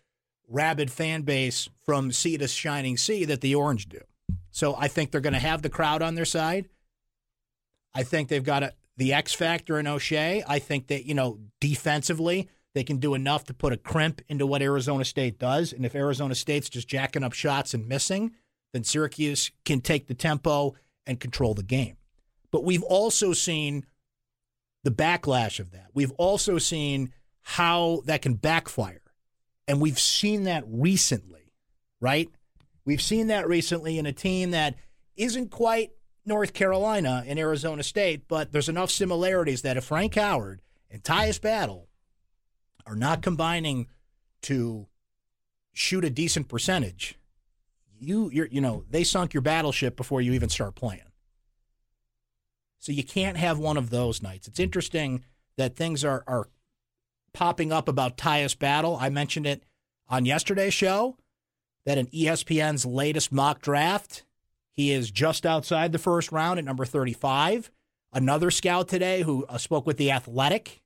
rabid 0.48 0.90
fan 0.90 1.22
base 1.22 1.68
from 1.84 2.12
sea 2.12 2.38
to 2.38 2.48
shining 2.48 2.96
sea 2.96 3.24
that 3.24 3.40
the 3.40 3.54
Orange 3.54 3.88
do. 3.88 4.00
So 4.50 4.74
I 4.76 4.88
think 4.88 5.10
they're 5.10 5.20
going 5.20 5.34
to 5.34 5.38
have 5.38 5.62
the 5.62 5.68
crowd 5.68 6.02
on 6.02 6.14
their 6.14 6.24
side. 6.24 6.68
I 7.94 8.04
think 8.04 8.28
they've 8.28 8.44
got 8.44 8.62
a, 8.62 8.72
the 8.96 9.12
X 9.12 9.34
factor 9.34 9.78
in 9.78 9.86
Oshae. 9.86 10.42
I 10.46 10.58
think 10.58 10.88
that 10.88 11.04
you 11.04 11.14
know 11.14 11.38
defensively 11.60 12.48
they 12.74 12.84
can 12.84 12.98
do 12.98 13.14
enough 13.14 13.44
to 13.44 13.54
put 13.54 13.72
a 13.72 13.76
crimp 13.76 14.20
into 14.28 14.46
what 14.46 14.62
Arizona 14.62 15.04
State 15.04 15.38
does. 15.38 15.72
And 15.72 15.86
if 15.86 15.94
Arizona 15.94 16.34
State's 16.34 16.68
just 16.68 16.88
jacking 16.88 17.24
up 17.24 17.32
shots 17.32 17.74
and 17.74 17.88
missing, 17.88 18.32
then 18.72 18.84
Syracuse 18.84 19.50
can 19.64 19.80
take 19.80 20.06
the 20.06 20.14
tempo 20.14 20.74
and 21.06 21.18
control 21.18 21.54
the 21.54 21.62
game. 21.62 21.96
But 22.50 22.64
we've 22.64 22.82
also 22.82 23.32
seen 23.32 23.84
the 24.84 24.90
backlash 24.90 25.58
of 25.58 25.72
that. 25.72 25.88
We've 25.94 26.12
also 26.12 26.58
seen 26.58 27.12
how 27.42 28.02
that 28.04 28.22
can 28.22 28.34
backfire. 28.34 29.02
And 29.66 29.80
we've 29.80 29.98
seen 29.98 30.44
that 30.44 30.64
recently, 30.66 31.52
right? 32.00 32.28
We've 32.84 33.02
seen 33.02 33.26
that 33.26 33.48
recently 33.48 33.98
in 33.98 34.06
a 34.06 34.12
team 34.12 34.52
that 34.52 34.76
isn't 35.16 35.50
quite 35.50 35.90
North 36.24 36.52
Carolina 36.52 37.24
and 37.26 37.38
Arizona 37.38 37.82
State, 37.82 38.28
but 38.28 38.52
there's 38.52 38.68
enough 38.68 38.90
similarities 38.90 39.62
that 39.62 39.76
if 39.76 39.84
Frank 39.84 40.14
Howard 40.14 40.60
and 40.90 41.02
Tyus 41.02 41.40
Battle 41.40 41.87
are 42.88 42.96
not 42.96 43.22
combining 43.22 43.86
to 44.42 44.86
shoot 45.72 46.04
a 46.04 46.10
decent 46.10 46.48
percentage, 46.48 47.18
you 48.00 48.30
you're 48.32 48.46
you 48.46 48.60
know 48.60 48.84
they 48.90 49.04
sunk 49.04 49.34
your 49.34 49.42
battleship 49.42 49.96
before 49.96 50.20
you 50.20 50.32
even 50.32 50.48
start 50.48 50.74
playing. 50.74 51.02
So 52.78 52.92
you 52.92 53.04
can't 53.04 53.36
have 53.36 53.58
one 53.58 53.76
of 53.76 53.90
those 53.90 54.22
nights. 54.22 54.48
It's 54.48 54.60
interesting 54.60 55.24
that 55.56 55.76
things 55.76 56.04
are 56.04 56.24
are 56.26 56.48
popping 57.32 57.72
up 57.72 57.88
about 57.88 58.16
Tyus 58.16 58.58
Battle. 58.58 58.96
I 59.00 59.10
mentioned 59.10 59.46
it 59.46 59.62
on 60.08 60.24
yesterday's 60.24 60.74
show 60.74 61.16
that 61.84 61.98
in 61.98 62.06
ESPN's 62.08 62.86
latest 62.86 63.32
mock 63.32 63.60
draft, 63.60 64.24
he 64.72 64.92
is 64.92 65.10
just 65.10 65.44
outside 65.44 65.92
the 65.92 65.98
first 65.98 66.32
round 66.32 66.58
at 66.58 66.64
number 66.64 66.84
35. 66.84 67.70
Another 68.12 68.50
scout 68.50 68.88
today 68.88 69.22
who 69.22 69.44
uh, 69.46 69.58
spoke 69.58 69.86
with 69.86 69.98
The 69.98 70.10
Athletic 70.10 70.82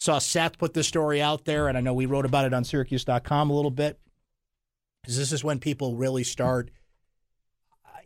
Saw 0.00 0.18
Seth 0.18 0.56
put 0.56 0.72
this 0.72 0.88
story 0.88 1.20
out 1.20 1.44
there, 1.44 1.68
and 1.68 1.76
I 1.76 1.82
know 1.82 1.92
we 1.92 2.06
wrote 2.06 2.24
about 2.24 2.46
it 2.46 2.54
on 2.54 2.64
Syracuse.com 2.64 3.50
a 3.50 3.54
little 3.54 3.70
bit. 3.70 4.00
Because 5.02 5.16
this 5.16 5.32
is 5.32 5.44
when 5.44 5.58
people 5.60 5.96
really 5.96 6.24
start, 6.24 6.70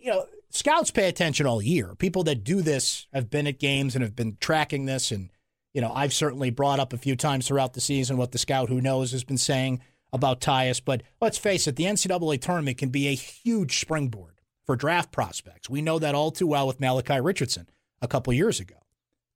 you 0.01 0.11
know, 0.11 0.27
scouts 0.51 0.91
pay 0.91 1.09
attention 1.09 1.47
all 1.47 1.63
year. 1.63 1.95
People 1.97 2.25
that 2.25 2.45
do 2.45 2.63
this 2.63 3.07
have 3.13 3.31
been 3.31 3.47
at 3.47 3.59
games 3.59 3.95
and 3.95 4.03
have 4.03 4.15
been 4.15 4.37
tracking 4.41 4.87
this. 4.87 5.11
And, 5.11 5.31
you 5.73 5.81
know, 5.81 5.93
I've 5.93 6.13
certainly 6.13 6.51
brought 6.51 6.79
up 6.79 6.93
a 6.93 6.99
few 6.99 7.17
times 7.17 7.49
throughout 7.49 7.75
the 7.75 7.81
season 7.81 8.17
what 8.17 8.33
the 8.33 8.39
scout 8.39 8.69
who 8.69 8.81
knows 8.81 9.13
has 9.13 9.25
been 9.25 9.39
saying 9.39 9.81
about 10.13 10.41
Tyus. 10.41 10.81
But 10.85 11.03
let's 11.21 11.39
face 11.39 11.67
it, 11.67 11.77
the 11.77 11.85
NCAA 11.85 12.41
tournament 12.41 12.79
can 12.79 12.91
be 12.91 13.09
a 13.09 13.15
huge 13.15 13.81
springboard 13.81 14.41
for 14.65 14.77
draft 14.77 15.11
prospects. 15.11 15.71
We 15.71 15.83
know 15.83 15.99
that 15.99 16.15
all 16.15 16.31
too 16.31 16.47
well 16.47 16.67
with 16.67 16.81
Malachi 16.81 17.21
Richardson 17.21 17.69
a 18.01 18.09
couple 18.09 18.33
years 18.33 18.61
ago. 18.61 18.77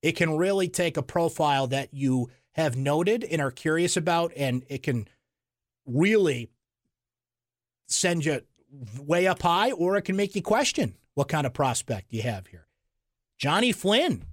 It 0.01 0.13
can 0.13 0.37
really 0.37 0.69
take 0.69 0.97
a 0.97 1.03
profile 1.03 1.67
that 1.69 1.93
you 1.93 2.31
have 2.59 2.77
noted 2.77 3.23
and 3.23 3.41
are 3.41 3.53
curious 3.53 3.97
about, 3.97 4.33
and 4.37 4.65
it 4.69 4.83
can 4.83 5.07
really 5.87 6.51
send 7.87 8.25
you 8.25 8.41
way 9.01 9.29
up 9.29 9.41
high, 9.43 9.71
or 9.71 9.97
it 9.97 10.03
can 10.03 10.17
make 10.17 10.35
you 10.35 10.43
question 10.43 10.97
what 11.15 11.29
kind 11.29 11.47
of 11.47 11.55
prospect 11.55 12.13
you 12.13 12.21
have 12.23 12.49
here. 12.49 12.67
Johnny 13.39 13.71
Flynn, 13.71 14.25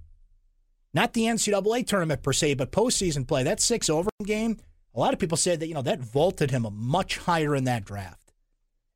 not 0.92 1.12
the 1.12 1.22
NCAA 1.22 1.86
tournament 1.86 2.24
per 2.24 2.32
se, 2.32 2.54
but 2.54 2.72
postseason 2.72 3.28
play. 3.28 3.44
That 3.44 3.60
six 3.60 3.88
over 3.88 4.10
game, 4.24 4.58
a 4.92 4.98
lot 4.98 5.12
of 5.12 5.20
people 5.20 5.36
said 5.36 5.60
that, 5.60 5.68
you 5.68 5.74
know, 5.74 5.82
that 5.82 6.00
vaulted 6.00 6.50
him 6.50 6.66
much 6.72 7.18
higher 7.18 7.54
in 7.54 7.62
that 7.64 7.84
draft. 7.84 8.32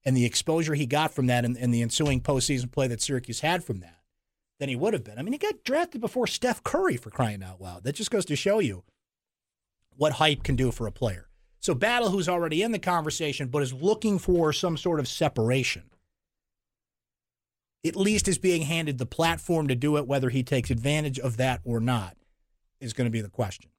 And 0.05 0.17
the 0.17 0.27
exposure 0.27 0.75
he 0.75 0.87
got 0.87 1.15
from 1.15 1.27
that 1.29 1.45
and, 1.45 1.57
and 1.57 1.73
the 1.73 1.83
ensuing 1.83 2.21
postseason 2.21 2.73
play 2.73 2.89
that 2.89 3.01
Syracuse 3.01 3.41
had 3.41 3.63
from 3.63 3.79
that 3.79 4.01
than 4.59 4.69
he 4.69 4.75
would 4.75 4.93
have 4.93 5.05
been. 5.05 5.21
I 5.21 5.23
mean, 5.23 5.35
he 5.35 5.39
got 5.39 5.63
drafted 5.63 6.01
before 6.01 6.27
Steph 6.27 6.65
Curry 6.65 6.97
for 6.97 7.11
crying 7.11 7.45
out 7.45 7.61
loud. 7.61 7.85
That 7.85 7.95
just 7.95 8.11
goes 8.11 8.25
to 8.25 8.35
show 8.35 8.59
you 8.59 8.83
what 10.01 10.13
hype 10.13 10.43
can 10.43 10.57
do 10.57 10.71
for 10.71 10.87
a 10.87 10.93
player. 10.93 11.29
So 11.61 11.75
Battle, 11.75 12.09
who's 12.09 12.27
already 12.27 12.63
in 12.63 12.73
the 12.73 12.79
conversation, 12.79 13.49
but 13.49 13.63
is 13.63 13.75
looking 13.75 14.19
for 14.19 14.51
some 14.51 14.79
sort 14.79 14.99
of 14.99 15.07
separation, 15.07 15.91
at 17.85 17.97
least 17.97 18.27
is 18.27 18.39
being 18.39 18.63
handed 18.63 18.97
the 18.97 19.05
platform 19.05 19.69
to 19.69 19.75
do 19.75 19.99
it, 19.99 20.07
whether 20.07 20.31
he 20.31 20.43
takes 20.43 20.71
advantage 20.71 21.19
of 21.19 21.37
that 21.37 21.61
or 21.65 21.81
not, 21.81 22.17
is 22.81 22.95
going 22.95 23.09
to 23.09 23.11
be 23.11 23.21
the 23.21 23.29
question. 23.29 23.71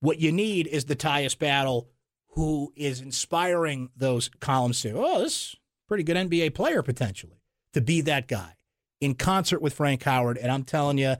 What 0.00 0.18
you 0.18 0.32
need 0.32 0.66
is 0.66 0.86
the 0.86 0.96
Tyus 0.96 1.38
Battle 1.38 1.90
who 2.28 2.72
is 2.76 3.02
inspiring 3.02 3.90
those 3.94 4.30
columns 4.40 4.80
to, 4.80 4.92
oh, 4.92 5.18
this 5.22 5.56
pretty 5.88 6.04
good 6.04 6.16
NBA 6.16 6.54
player 6.54 6.82
potentially, 6.82 7.42
to 7.74 7.82
be 7.82 8.00
that 8.00 8.28
guy 8.28 8.54
in 9.02 9.14
concert 9.14 9.60
with 9.60 9.74
Frank 9.74 10.02
Howard. 10.04 10.38
And 10.38 10.50
I'm 10.50 10.64
telling 10.64 10.96
you, 10.96 11.16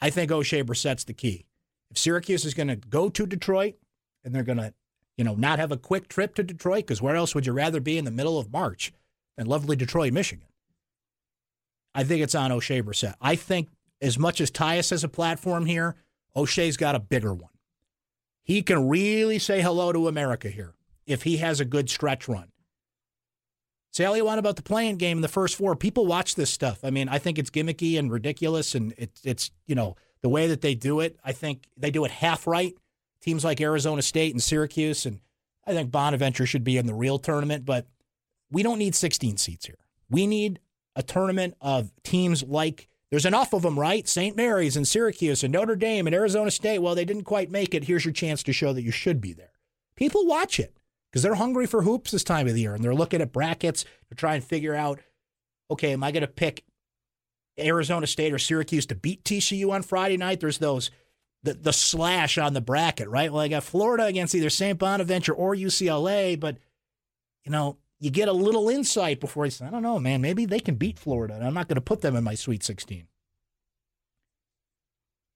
I 0.00 0.10
think 0.10 0.30
Oshae 0.30 0.64
Brissett's 0.64 1.04
the 1.04 1.12
key. 1.12 1.46
If 1.90 1.98
Syracuse 1.98 2.44
is 2.44 2.54
going 2.54 2.68
to 2.68 2.76
go 2.76 3.08
to 3.08 3.26
Detroit 3.26 3.74
and 4.24 4.34
they're 4.34 4.42
going 4.42 4.58
to, 4.58 4.74
you 5.16 5.24
know, 5.24 5.34
not 5.34 5.58
have 5.58 5.72
a 5.72 5.76
quick 5.76 6.08
trip 6.08 6.34
to 6.36 6.42
Detroit, 6.42 6.86
because 6.86 7.02
where 7.02 7.16
else 7.16 7.34
would 7.34 7.46
you 7.46 7.52
rather 7.52 7.80
be 7.80 7.98
in 7.98 8.04
the 8.04 8.10
middle 8.10 8.38
of 8.38 8.52
March 8.52 8.92
than 9.36 9.46
lovely 9.46 9.74
Detroit, 9.74 10.12
Michigan? 10.12 10.46
I 11.94 12.04
think 12.04 12.22
it's 12.22 12.34
on 12.34 12.52
O'Shea 12.52 12.82
Brissett. 12.82 13.14
I 13.20 13.34
think 13.34 13.68
as 14.00 14.18
much 14.18 14.40
as 14.40 14.50
Tyus 14.50 14.90
has 14.90 15.02
a 15.02 15.08
platform 15.08 15.66
here, 15.66 15.96
Oshae's 16.36 16.76
got 16.76 16.94
a 16.94 17.00
bigger 17.00 17.34
one. 17.34 17.50
He 18.44 18.62
can 18.62 18.88
really 18.88 19.38
say 19.38 19.60
hello 19.60 19.92
to 19.92 20.08
America 20.08 20.48
here 20.48 20.74
if 21.06 21.24
he 21.24 21.38
has 21.38 21.58
a 21.58 21.64
good 21.64 21.90
stretch 21.90 22.28
run. 22.28 22.52
Say 23.90 24.04
all 24.04 24.16
you 24.16 24.24
want 24.24 24.38
about 24.38 24.56
the 24.56 24.62
playing 24.62 24.96
game 24.96 25.18
in 25.18 25.22
the 25.22 25.28
first 25.28 25.56
four. 25.56 25.74
People 25.74 26.06
watch 26.06 26.34
this 26.34 26.50
stuff. 26.50 26.80
I 26.84 26.90
mean, 26.90 27.08
I 27.08 27.18
think 27.18 27.38
it's 27.38 27.50
gimmicky 27.50 27.98
and 27.98 28.12
ridiculous, 28.12 28.74
and 28.74 28.94
it's 28.98 29.20
it's 29.24 29.50
you 29.66 29.74
know 29.74 29.96
the 30.20 30.28
way 30.28 30.46
that 30.46 30.60
they 30.60 30.74
do 30.74 31.00
it. 31.00 31.18
I 31.24 31.32
think 31.32 31.64
they 31.76 31.90
do 31.90 32.04
it 32.04 32.10
half 32.10 32.46
right. 32.46 32.74
Teams 33.20 33.44
like 33.44 33.60
Arizona 33.60 34.02
State 34.02 34.32
and 34.32 34.42
Syracuse, 34.42 35.06
and 35.06 35.20
I 35.66 35.72
think 35.72 35.90
Bonaventure 35.90 36.46
should 36.46 36.64
be 36.64 36.76
in 36.76 36.86
the 36.86 36.94
real 36.94 37.18
tournament. 37.18 37.64
But 37.64 37.86
we 38.50 38.62
don't 38.62 38.78
need 38.78 38.94
16 38.94 39.36
seats 39.38 39.66
here. 39.66 39.78
We 40.10 40.26
need 40.26 40.60
a 40.94 41.02
tournament 41.02 41.54
of 41.60 41.90
teams 42.02 42.42
like 42.42 42.88
There's 43.10 43.26
enough 43.26 43.54
of 43.54 43.62
them, 43.62 43.78
right? 43.78 44.06
St. 44.06 44.36
Mary's 44.36 44.76
and 44.76 44.86
Syracuse 44.86 45.42
and 45.42 45.52
Notre 45.52 45.76
Dame 45.76 46.06
and 46.06 46.14
Arizona 46.14 46.50
State. 46.50 46.80
Well, 46.80 46.94
they 46.94 47.06
didn't 47.06 47.24
quite 47.24 47.50
make 47.50 47.74
it. 47.74 47.84
Here's 47.84 48.04
your 48.04 48.12
chance 48.12 48.42
to 48.42 48.52
show 48.52 48.72
that 48.74 48.82
you 48.82 48.90
should 48.90 49.20
be 49.20 49.32
there. 49.32 49.52
People 49.96 50.26
watch 50.26 50.60
it 50.60 50.77
because 51.10 51.22
they're 51.22 51.34
hungry 51.34 51.66
for 51.66 51.82
hoops 51.82 52.10
this 52.10 52.24
time 52.24 52.46
of 52.46 52.54
the 52.54 52.60
year 52.60 52.74
and 52.74 52.84
they're 52.84 52.94
looking 52.94 53.20
at 53.20 53.32
brackets 53.32 53.84
to 54.08 54.14
try 54.14 54.34
and 54.34 54.44
figure 54.44 54.74
out 54.74 55.00
okay, 55.70 55.92
am 55.92 56.02
I 56.02 56.12
going 56.12 56.22
to 56.22 56.26
pick 56.26 56.64
Arizona 57.58 58.06
State 58.06 58.32
or 58.32 58.38
Syracuse 58.38 58.86
to 58.86 58.94
beat 58.94 59.22
TCU 59.24 59.70
on 59.70 59.82
Friday 59.82 60.16
night? 60.16 60.40
There's 60.40 60.58
those 60.58 60.90
the, 61.42 61.54
the 61.54 61.72
slash 61.72 62.38
on 62.38 62.54
the 62.54 62.60
bracket, 62.60 63.08
right? 63.08 63.32
Well, 63.32 63.42
I 63.42 63.48
got 63.48 63.62
Florida 63.62 64.06
against 64.06 64.34
either 64.34 64.50
St. 64.50 64.78
Bonaventure 64.78 65.34
or 65.34 65.54
UCLA, 65.54 66.38
but 66.38 66.58
you 67.44 67.52
know, 67.52 67.78
you 68.00 68.10
get 68.10 68.28
a 68.28 68.32
little 68.32 68.68
insight 68.68 69.20
before 69.20 69.44
you 69.44 69.50
say, 69.50 69.66
I 69.66 69.70
don't 69.70 69.82
know, 69.82 69.98
man, 69.98 70.20
maybe 70.20 70.46
they 70.46 70.60
can 70.60 70.76
beat 70.76 70.98
Florida, 70.98 71.34
and 71.34 71.44
I'm 71.44 71.54
not 71.54 71.68
going 71.68 71.76
to 71.76 71.80
put 71.80 72.00
them 72.00 72.16
in 72.16 72.24
my 72.24 72.34
Sweet 72.34 72.62
16. 72.62 73.06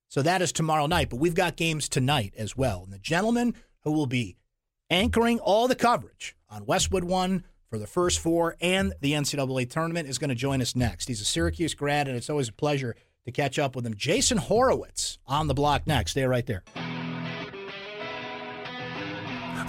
So 0.09 0.23
that 0.23 0.43
is 0.43 0.53
tomorrow 0.53 0.87
night, 0.87 1.09
but 1.09 1.21
we've 1.21 1.35
got 1.35 1.57
games 1.57 1.89
tonight 1.89 2.35
as 2.37 2.57
well. 2.57 2.83
And 2.85 2.93
the 2.93 2.99
gentleman 2.99 3.55
who 3.83 3.93
will 3.93 4.07
be 4.07 4.37
anchoring 4.93 5.41
all 5.41 5.67
the 5.67 5.75
coverage 5.75 6.37
on 6.51 6.67
Westwood 6.67 7.05
One 7.05 7.45
for 7.71 7.79
the 7.79 7.87
first 7.87 8.21
four 8.21 8.57
and 8.61 8.93
the 9.01 9.13
NCAA 9.13 9.71
tournament 9.71 10.09
is 10.09 10.19
going 10.19 10.29
to 10.29 10.37
join 10.37 10.61
us 10.61 10.77
next. 10.77 11.09
He's 11.09 11.23
a 11.23 11.25
Syracuse 11.25 11.73
grad, 11.75 12.07
and 12.07 12.17
it's 12.17 12.29
always 12.29 12.51
a 12.51 12.53
pleasure 12.53 12.95
to 13.25 13.33
catch 13.33 13.59
up 13.59 13.75
with 13.75 13.87
him. 13.87 13.95
Jason 13.97 14.37
Horowitz 14.37 15.19
on 15.27 15.47
the 15.47 15.55
block 15.55 15.87
next. 15.87 16.13
Stay 16.13 16.25
right 16.25 16.47
there. 16.47 16.63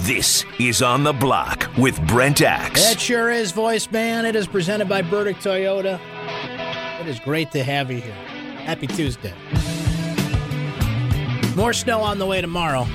This 0.02 0.44
is 0.60 0.82
On 0.82 1.04
the 1.06 1.14
Block 1.14 1.70
with 1.78 2.06
Brent 2.08 2.42
Axe. 2.42 2.92
It 2.92 3.00
sure 3.00 3.32
is, 3.32 3.54
voice 3.54 3.90
man. 3.90 4.26
It 4.26 4.36
is 4.36 4.48
presented 4.48 4.90
by 4.90 5.02
Burdick 5.02 5.38
Toyota. 5.38 5.98
It 7.00 7.08
is 7.08 7.22
great 7.22 7.52
to 7.52 7.64
have 7.64 7.90
you 7.90 8.02
here. 8.02 8.14
Happy 8.66 8.88
Tuesday. 8.88 9.34
More 11.56 11.72
snow 11.72 12.02
on 12.02 12.20
the 12.20 12.26
way 12.26 12.42
tomorrow. 12.42 12.86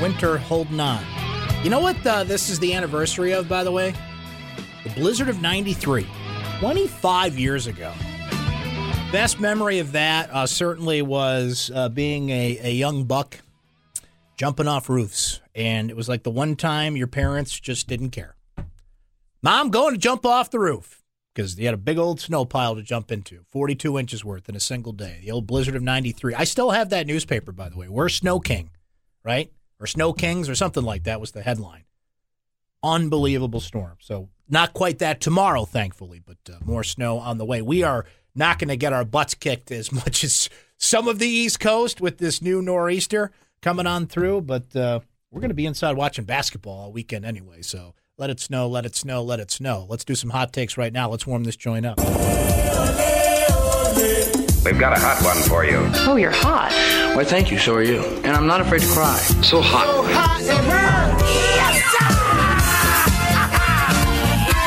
Winter 0.00 0.38
holding 0.38 0.80
on. 0.80 1.04
You 1.62 1.70
know 1.70 1.80
what 1.80 2.06
uh, 2.06 2.24
this 2.24 2.48
is 2.48 2.58
the 2.58 2.72
anniversary 2.72 3.32
of, 3.32 3.48
by 3.48 3.64
the 3.64 3.72
way? 3.72 3.94
The 4.84 4.90
blizzard 4.90 5.28
of 5.28 5.42
93. 5.42 6.06
25 6.58 7.38
years 7.38 7.66
ago. 7.66 7.92
Best 9.12 9.40
memory 9.40 9.78
of 9.78 9.92
that 9.92 10.30
uh, 10.30 10.46
certainly 10.46 11.02
was 11.02 11.70
uh, 11.74 11.88
being 11.88 12.30
a, 12.30 12.58
a 12.62 12.72
young 12.72 13.04
buck 13.04 13.38
jumping 14.36 14.68
off 14.68 14.88
roofs. 14.88 15.40
And 15.54 15.90
it 15.90 15.96
was 15.96 16.08
like 16.08 16.22
the 16.22 16.30
one 16.30 16.56
time 16.56 16.96
your 16.96 17.06
parents 17.06 17.58
just 17.58 17.88
didn't 17.88 18.10
care. 18.10 18.36
Mom, 19.42 19.70
going 19.70 19.94
to 19.94 19.98
jump 19.98 20.24
off 20.24 20.50
the 20.50 20.58
roof 20.58 21.02
because 21.34 21.56
he 21.56 21.64
had 21.64 21.74
a 21.74 21.78
big 21.78 21.98
old 21.98 22.20
snow 22.20 22.44
pile 22.44 22.74
to 22.74 22.82
jump 22.82 23.10
into, 23.10 23.40
42 23.50 23.98
inches 23.98 24.24
worth 24.24 24.48
in 24.48 24.56
a 24.56 24.60
single 24.60 24.92
day. 24.92 25.20
The 25.22 25.30
old 25.30 25.46
blizzard 25.46 25.76
of 25.76 25.82
93. 25.82 26.34
I 26.34 26.44
still 26.44 26.70
have 26.70 26.90
that 26.90 27.06
newspaper, 27.06 27.52
by 27.52 27.68
the 27.68 27.76
way. 27.76 27.88
We're 27.88 28.08
Snow 28.08 28.40
King, 28.40 28.70
right? 29.24 29.50
Or 29.80 29.86
Snow 29.86 30.12
Kings 30.12 30.48
or 30.48 30.54
something 30.54 30.84
like 30.84 31.04
that 31.04 31.20
was 31.20 31.32
the 31.32 31.42
headline. 31.42 31.84
Unbelievable 32.82 33.60
storm. 33.60 33.96
So, 34.00 34.28
not 34.48 34.74
quite 34.74 34.98
that 34.98 35.20
tomorrow, 35.20 35.64
thankfully, 35.64 36.20
but 36.24 36.36
uh, 36.48 36.58
more 36.64 36.84
snow 36.84 37.18
on 37.18 37.38
the 37.38 37.44
way. 37.44 37.62
We 37.62 37.82
are 37.82 38.04
not 38.34 38.58
going 38.58 38.68
to 38.68 38.76
get 38.76 38.92
our 38.92 39.04
butts 39.04 39.34
kicked 39.34 39.70
as 39.70 39.92
much 39.92 40.24
as 40.24 40.48
some 40.76 41.08
of 41.08 41.18
the 41.18 41.28
East 41.28 41.60
Coast 41.60 42.00
with 42.00 42.18
this 42.18 42.42
new 42.42 42.60
nor'easter 42.60 43.30
coming 43.62 43.86
on 43.86 44.06
through, 44.06 44.42
but 44.42 44.74
uh, 44.74 45.00
we're 45.30 45.40
going 45.40 45.50
to 45.50 45.54
be 45.54 45.66
inside 45.66 45.96
watching 45.96 46.24
basketball 46.24 46.78
all 46.78 46.92
weekend 46.92 47.24
anyway. 47.24 47.62
So 47.62 47.94
let 48.18 48.30
it 48.30 48.40
snow, 48.40 48.66
let 48.68 48.84
it 48.84 48.96
snow, 48.96 49.22
let 49.22 49.40
it 49.40 49.50
snow. 49.50 49.86
Let's 49.88 50.04
do 50.04 50.14
some 50.14 50.30
hot 50.30 50.52
takes 50.52 50.76
right 50.76 50.92
now. 50.92 51.08
Let's 51.10 51.26
warm 51.26 51.44
this 51.44 51.56
joint 51.56 51.86
up. 51.86 51.98
We've 54.64 54.78
got 54.78 54.96
a 54.96 55.00
hot 55.00 55.22
one 55.24 55.42
for 55.48 55.64
you. 55.64 55.90
Oh, 56.06 56.16
you're 56.16 56.30
hot. 56.30 56.70
Why, 57.16 57.24
thank 57.24 57.50
you. 57.50 57.58
So 57.58 57.74
are 57.74 57.82
you. 57.82 58.00
And 58.24 58.36
I'm 58.36 58.46
not 58.46 58.60
afraid 58.60 58.82
to 58.82 58.88
cry. 58.88 59.16
So 59.42 59.62
hot. 59.62 59.86
So 59.86 60.02
hot 60.02 60.40
it 60.42 60.50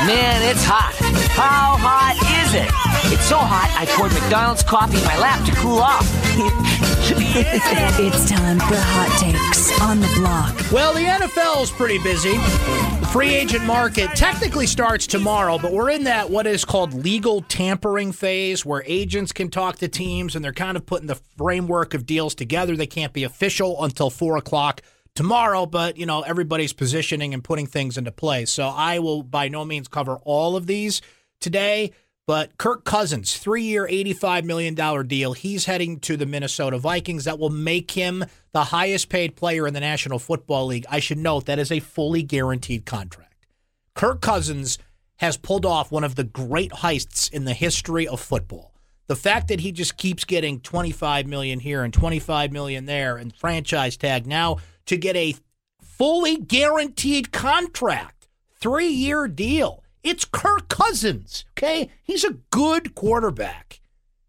Man, 0.08 0.41
it's 0.50 0.65
hot. 0.65 0.94
How 1.32 1.78
hot 1.78 2.15
is 2.44 2.54
it? 2.56 2.67
It's 3.13 3.26
so 3.26 3.38
hot, 3.38 3.70
I 3.78 3.86
poured 3.86 4.12
McDonald's 4.13 4.63
coffee 4.63 4.98
in 4.98 5.04
my 5.06 5.17
lap 5.20 5.46
to 5.46 5.52
cool 5.54 5.78
off. 5.78 6.89
it's 7.06 8.30
time 8.30 8.60
for 8.60 8.76
hot 8.76 9.20
takes 9.20 9.82
on 9.82 10.00
the 10.00 10.08
block. 10.16 10.56
Well, 10.72 10.94
the 10.94 11.02
NFL 11.02 11.63
is 11.63 11.72
pretty 11.72 11.98
busy. 11.98 12.32
The 12.32 13.10
free 13.12 13.34
agent 13.34 13.66
market 13.66 14.12
technically 14.16 14.68
starts 14.68 15.06
tomorrow, 15.06 15.58
but 15.58 15.74
we're 15.74 15.89
in 15.89 16.06
that 16.06 16.30
what 16.30 16.48
is 16.48 16.63
called 16.63 16.94
legal 16.94 17.42
tampering 17.42 18.13
phase 18.13 18.66
where 18.66 18.84
agents 18.86 19.34
can 19.34 19.50
talk 19.50 19.80
to 19.80 19.89
teams 19.89 20.36
and 20.36 20.46
they're 20.46 20.54
kind 20.54 20.78
of 20.78 20.86
putting 20.86 21.08
the 21.08 21.20
framework 21.38 21.94
of 21.94 22.06
deals 22.06 22.36
together. 22.36 22.78
They 22.78 22.88
can't 22.88 23.12
be 23.12 23.26
official 23.26 23.84
until 23.84 24.10
four 24.10 24.38
o'clock 24.38 24.82
tomorrow, 25.13 25.66
but 25.66 25.98
you 25.98 26.06
know, 26.06 26.22
everybody's 26.22 26.74
positioning 26.74 27.34
and 27.34 27.44
putting 27.44 27.68
things 27.68 27.98
into 27.98 28.12
place. 28.12 28.50
So 28.50 28.68
I 28.68 29.00
will 29.00 29.24
by 29.24 29.50
no 29.50 29.66
means 29.66 29.89
cover 29.89 30.20
all 30.24 30.56
of 30.56 30.68
these 30.68 31.02
today. 31.42 31.92
But 32.26 32.58
Kirk 32.58 32.86
Cousins, 32.86 33.38
three 33.38 33.64
year, 33.64 33.86
$85 33.86 34.46
million 34.46 35.08
deal. 35.08 35.34
He's 35.34 35.66
heading 35.66 36.00
to 36.02 36.16
the 36.16 36.26
Minnesota 36.26 36.78
Vikings. 36.78 37.26
That 37.26 37.38
will 37.38 37.50
make 37.50 37.92
him 37.92 38.24
the 38.54 38.66
highest 38.66 39.10
paid 39.10 39.36
player 39.36 39.68
in 39.68 39.74
the 39.74 39.82
National 39.82 40.20
Football 40.20 40.68
League. 40.68 40.86
I 40.90 41.00
should 41.00 41.18
note 41.18 41.46
that 41.48 41.60
is 41.60 41.72
a 41.72 41.82
fully 41.82 42.24
guaranteed 42.24 42.86
contract. 42.86 43.46
Kirk 43.94 44.22
Cousins 44.22 44.78
has 45.18 45.36
pulled 45.36 45.66
off 45.66 45.92
one 45.92 46.06
of 46.06 46.16
the 46.16 46.24
great 46.24 46.72
heists 46.72 47.32
in 47.32 47.44
the 47.44 47.54
history 47.54 48.08
of 48.08 48.22
football. 48.22 48.74
The 49.08 49.16
fact 49.18 49.50
that 49.50 49.60
he 49.60 49.74
just 49.74 49.98
keeps 49.98 50.24
getting 50.24 50.62
25 50.62 51.28
million 51.28 51.60
here 51.60 51.84
and 51.84 51.94
25 51.94 52.54
million 52.54 52.86
there 52.86 53.18
and 53.18 53.36
franchise 53.36 53.98
tag 53.98 54.26
now 54.26 54.58
to 54.86 54.96
get 54.96 55.18
a 55.18 55.36
fully 55.82 56.38
guaranteed 56.38 57.34
contract, 57.34 58.30
three 58.60 58.88
year 58.88 59.28
deal 59.28 59.83
it's 60.04 60.26
Kirk 60.26 60.68
Cousins, 60.70 61.46
okay? 61.52 61.89
He's 62.04 62.24
a 62.24 62.38
good 62.52 62.94
quarterback. 62.96 63.82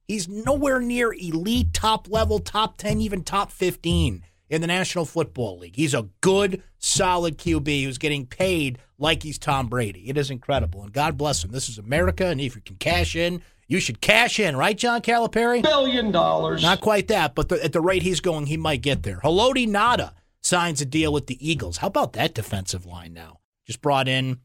He's 0.07 0.29
nowhere 0.29 0.81
near 0.81 1.13
elite, 1.13 1.73
top 1.73 2.09
level, 2.09 2.39
top 2.39 2.77
10, 2.77 3.01
even 3.01 3.25
top 3.25 3.51
15 3.51 4.23
in 4.51 4.61
the 4.61 4.67
National 4.67 5.05
Football 5.05 5.59
League. 5.59 5.77
He's 5.77 5.95
a 5.95 6.09
good, 6.21 6.63
solid 6.79 7.39
QB 7.39 7.85
who's 7.85 7.99
getting 7.99 8.27
paid 8.27 8.79
like 8.99 9.23
he's 9.23 9.39
Tom 9.39 9.69
Brady. 9.69 10.09
It 10.09 10.17
is 10.17 10.31
incredible. 10.31 10.83
And 10.83 10.93
God 10.93 11.17
bless 11.17 11.43
him. 11.43 11.51
This 11.51 11.69
is 11.69 11.79
America, 11.79 12.27
and 12.27 12.41
if 12.41 12.55
you 12.55 12.63
can 12.63 12.77
cash 12.77 13.17
in, 13.17 13.43
you 13.67 13.81
should 13.81 14.01
cash 14.01 14.39
in, 14.39 14.57
right, 14.57 14.77
John 14.77 15.01
Calipari? 15.01 15.63
Billion 15.63 16.13
dollars. 16.13 16.63
Not 16.63 16.83
quite 16.83 17.09
that, 17.09 17.35
but 17.35 17.49
the, 17.49 17.65
at 17.65 17.73
the 17.73 17.81
rate 17.81 18.03
he's 18.03 18.21
going, 18.21 18.47
he 18.47 18.59
might 18.59 18.83
get 18.83 19.03
there. 19.03 19.21
Haloti 19.25 19.67
Ngata 19.67 20.13
signs 20.43 20.83
a 20.83 20.85
deal 20.85 21.13
with 21.13 21.27
the 21.27 21.51
Eagles. 21.51 21.79
How 21.79 21.87
about 21.87 22.13
that 22.13 22.35
defensive 22.35 22.85
line 22.85 23.15
now? 23.15 23.41
Just 23.67 23.81
brought 23.81 24.07
in 24.07 24.41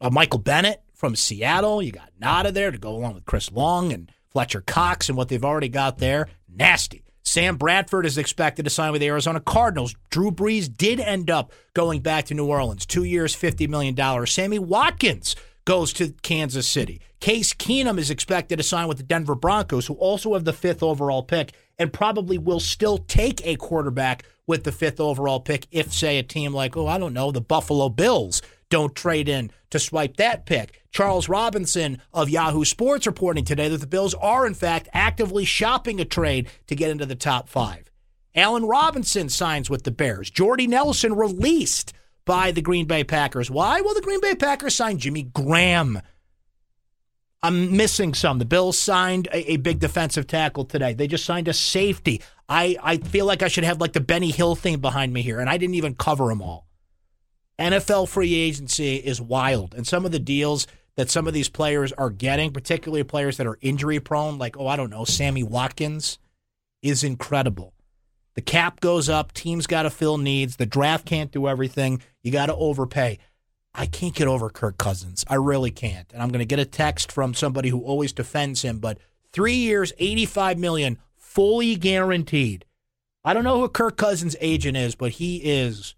uh, 0.00 0.10
Michael 0.10 0.38
Bennett 0.38 0.82
from 0.94 1.16
Seattle. 1.16 1.82
You 1.82 1.92
got 1.92 2.10
Ngata 2.20 2.52
there 2.52 2.70
to 2.70 2.78
go 2.78 2.94
along 2.94 3.14
with 3.14 3.24
Chris 3.24 3.50
Long 3.52 3.92
and 3.92 4.10
Fletcher 4.30 4.60
Cox 4.60 5.08
and 5.08 5.16
what 5.16 5.28
they've 5.28 5.44
already 5.44 5.68
got 5.68 5.98
there. 5.98 6.28
Nasty. 6.48 7.04
Sam 7.22 7.56
Bradford 7.56 8.06
is 8.06 8.18
expected 8.18 8.64
to 8.64 8.70
sign 8.70 8.92
with 8.92 9.00
the 9.00 9.06
Arizona 9.06 9.40
Cardinals. 9.40 9.94
Drew 10.10 10.30
Brees 10.30 10.74
did 10.74 10.98
end 10.98 11.30
up 11.30 11.52
going 11.74 12.00
back 12.00 12.24
to 12.26 12.34
New 12.34 12.46
Orleans. 12.46 12.86
Two 12.86 13.04
years, 13.04 13.36
$50 13.36 13.68
million. 13.68 14.26
Sammy 14.26 14.58
Watkins 14.58 15.36
goes 15.64 15.92
to 15.92 16.12
Kansas 16.22 16.66
City. 16.66 17.00
Case 17.20 17.52
Keenum 17.52 17.98
is 17.98 18.10
expected 18.10 18.56
to 18.56 18.62
sign 18.62 18.88
with 18.88 18.96
the 18.96 19.02
Denver 19.02 19.34
Broncos, 19.34 19.86
who 19.86 19.94
also 19.94 20.32
have 20.34 20.44
the 20.44 20.52
fifth 20.52 20.82
overall 20.82 21.22
pick 21.22 21.52
and 21.78 21.92
probably 21.92 22.38
will 22.38 22.60
still 22.60 22.98
take 22.98 23.46
a 23.46 23.56
quarterback 23.56 24.24
with 24.46 24.64
the 24.64 24.72
fifth 24.72 24.98
overall 24.98 25.38
pick 25.38 25.66
if, 25.70 25.92
say, 25.92 26.18
a 26.18 26.22
team 26.22 26.52
like, 26.52 26.76
oh, 26.76 26.86
I 26.86 26.98
don't 26.98 27.14
know, 27.14 27.30
the 27.30 27.40
Buffalo 27.40 27.88
Bills 27.90 28.42
don't 28.70 28.94
trade 28.94 29.28
in 29.28 29.50
to 29.70 29.78
swipe 29.78 30.16
that 30.16 30.46
pick. 30.46 30.82
Charles 30.90 31.28
Robinson 31.28 32.00
of 32.12 32.30
Yahoo 32.30 32.64
Sports 32.64 33.06
reporting 33.06 33.44
today 33.44 33.68
that 33.68 33.78
the 33.78 33.86
Bills 33.86 34.14
are, 34.14 34.46
in 34.46 34.54
fact, 34.54 34.88
actively 34.92 35.44
shopping 35.44 36.00
a 36.00 36.04
trade 36.04 36.48
to 36.66 36.74
get 36.74 36.90
into 36.90 37.06
the 37.06 37.14
top 37.14 37.48
five. 37.48 37.90
Allen 38.34 38.64
Robinson 38.64 39.28
signs 39.28 39.68
with 39.68 39.82
the 39.82 39.90
Bears. 39.90 40.30
Jordy 40.30 40.66
Nelson 40.66 41.14
released 41.14 41.92
by 42.24 42.52
the 42.52 42.62
Green 42.62 42.86
Bay 42.86 43.04
Packers. 43.04 43.50
Why? 43.50 43.80
Well, 43.80 43.94
the 43.94 44.00
Green 44.00 44.20
Bay 44.20 44.34
Packers 44.34 44.74
signed 44.74 45.00
Jimmy 45.00 45.24
Graham. 45.24 46.00
I'm 47.42 47.76
missing 47.76 48.14
some. 48.14 48.38
The 48.38 48.44
Bills 48.44 48.78
signed 48.78 49.26
a, 49.32 49.52
a, 49.52 49.56
big 49.56 49.78
defensive 49.78 50.26
tackle 50.26 50.66
today. 50.66 50.92
They 50.92 51.06
just 51.06 51.24
signed 51.24 51.48
a 51.48 51.54
safety. 51.54 52.20
I, 52.48 52.76
I 52.82 52.98
feel 52.98 53.24
like 53.24 53.42
I 53.42 53.48
should 53.48 53.64
have 53.64 53.80
like 53.80 53.94
the 53.94 54.00
Benny 54.00 54.30
Hill 54.30 54.54
thing 54.54 54.78
behind 54.78 55.12
me 55.12 55.22
here, 55.22 55.40
and 55.40 55.48
I 55.48 55.56
didn't 55.56 55.76
even 55.76 55.94
cover 55.94 56.28
them 56.28 56.42
all. 56.42 56.66
NFL 57.60 58.08
free 58.08 58.34
agency 58.34 58.96
is 58.96 59.20
wild. 59.20 59.74
And 59.74 59.86
some 59.86 60.06
of 60.06 60.12
the 60.12 60.18
deals 60.18 60.66
that 60.96 61.10
some 61.10 61.26
of 61.26 61.34
these 61.34 61.48
players 61.48 61.92
are 61.92 62.10
getting, 62.10 62.52
particularly 62.52 63.04
players 63.04 63.36
that 63.36 63.46
are 63.46 63.58
injury 63.60 64.00
prone, 64.00 64.38
like, 64.38 64.56
oh, 64.58 64.66
I 64.66 64.76
don't 64.76 64.90
know, 64.90 65.04
Sammy 65.04 65.42
Watkins, 65.42 66.18
is 66.82 67.04
incredible. 67.04 67.74
The 68.34 68.40
cap 68.40 68.80
goes 68.80 69.08
up, 69.08 69.32
teams 69.32 69.66
got 69.66 69.82
to 69.82 69.90
fill 69.90 70.18
needs, 70.18 70.56
the 70.56 70.66
draft 70.66 71.04
can't 71.04 71.30
do 71.30 71.46
everything, 71.46 72.02
you 72.22 72.32
got 72.32 72.46
to 72.46 72.54
overpay. 72.54 73.18
I 73.74 73.86
can't 73.86 74.14
get 74.14 74.28
over 74.28 74.50
Kirk 74.50 74.78
Cousins. 74.78 75.24
I 75.28 75.36
really 75.36 75.70
can't. 75.70 76.10
And 76.12 76.22
I'm 76.22 76.30
going 76.30 76.40
to 76.40 76.44
get 76.44 76.58
a 76.58 76.64
text 76.64 77.12
from 77.12 77.34
somebody 77.34 77.68
who 77.68 77.82
always 77.82 78.12
defends 78.12 78.62
him, 78.62 78.78
but 78.78 78.98
3 79.32 79.54
years, 79.54 79.92
85 79.98 80.58
million 80.58 80.98
fully 81.16 81.76
guaranteed. 81.76 82.64
I 83.24 83.32
don't 83.32 83.44
know 83.44 83.60
who 83.60 83.68
Kirk 83.68 83.96
Cousins' 83.96 84.34
agent 84.40 84.76
is, 84.76 84.94
but 84.94 85.12
he 85.12 85.36
is 85.36 85.94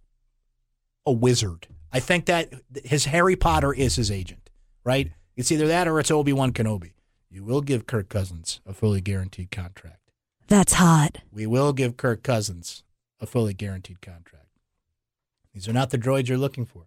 a 1.07 1.12
wizard. 1.12 1.67
I 1.93 2.01
think 2.01 2.27
that 2.27 2.53
his 2.85 3.07
Harry 3.07 3.37
Potter 3.37 3.73
is 3.73 3.97
his 3.97 4.11
agent, 4.11 4.51
right? 4.85 5.11
It's 5.37 5.53
either 5.53 5.67
that 5.67 5.88
or 5.88 6.01
it's 6.01 6.11
Obi 6.11 6.33
Wan 6.33 6.53
Kenobi. 6.53 6.93
You 7.31 7.45
will 7.45 7.61
give 7.61 7.87
Kirk 7.87 8.09
Cousins 8.09 8.61
a 8.67 8.73
fully 8.73 9.01
guaranteed 9.01 9.51
contract. 9.51 10.11
That's 10.49 10.75
hot. 10.75 11.19
We 11.33 11.47
will 11.47 11.73
give 11.73 11.97
Kirk 11.97 12.23
Cousins 12.23 12.85
a 13.21 13.27
fully 13.27 13.55
guaranteed 13.55 14.03
contract. 14.03 14.49
These 15.55 15.69
are 15.69 15.73
not 15.73 15.91
the 15.91 15.99
droids 15.99 16.29
you're 16.29 16.38
looking 16.38 16.67
for. 16.67 16.87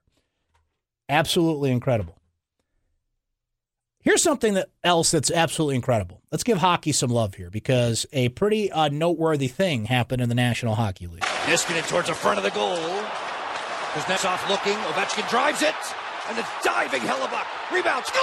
Absolutely 1.08 1.71
incredible. 1.71 2.19
Here's 4.01 4.21
something 4.21 4.54
that 4.54 4.69
else 4.84 5.10
that's 5.10 5.32
absolutely 5.32 5.75
incredible. 5.75 6.21
Let's 6.32 6.43
give 6.43 6.60
hockey 6.60 6.91
some 6.91 7.10
love 7.10 7.34
here 7.34 7.49
because 7.49 8.06
a 8.13 8.30
pretty 8.30 8.71
uh, 8.71 8.89
noteworthy 8.89 9.47
thing 9.47 9.86
happened 9.86 10.21
in 10.21 10.30
the 10.30 10.36
National 10.36 10.75
Hockey 10.75 11.08
League. 11.08 11.21
Niskanen 11.21 11.88
towards 11.89 12.10
the 12.10 12.13
front 12.13 12.38
of 12.38 12.43
the 12.43 12.51
goal. 12.51 12.78
Kuznetsov 13.95 14.49
looking. 14.49 14.75
Ovechkin 14.91 15.29
drives 15.29 15.62
it. 15.62 15.73
And 16.27 16.38
the 16.38 16.45
diving 16.62 16.99
Hellebuyck. 16.99 17.45
Rebound. 17.73 18.05
Score! 18.05 18.21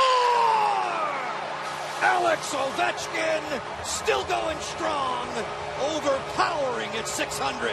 Alex 2.02 2.54
Ovechkin 2.54 3.85
still 3.85 4.22
going 4.24 4.58
strong. 4.61 5.26
Overpowering 5.80 6.90
at 6.90 7.08
600. 7.08 7.72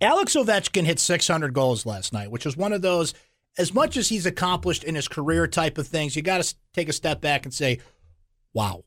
Alex 0.00 0.36
Ovechkin 0.36 0.84
hit 0.84 1.00
600 1.00 1.52
goals 1.52 1.84
last 1.84 2.12
night, 2.12 2.30
which 2.30 2.46
is 2.46 2.56
one 2.56 2.72
of 2.72 2.82
those, 2.82 3.12
as 3.58 3.74
much 3.74 3.96
as 3.96 4.08
he's 4.08 4.24
accomplished 4.24 4.84
in 4.84 4.94
his 4.94 5.08
career 5.08 5.48
type 5.48 5.78
of 5.78 5.88
things, 5.88 6.14
you 6.14 6.22
got 6.22 6.44
to 6.44 6.54
take 6.74 6.88
a 6.88 6.92
step 6.92 7.20
back 7.20 7.44
and 7.44 7.52
say, 7.52 7.80
wow. 8.52 8.84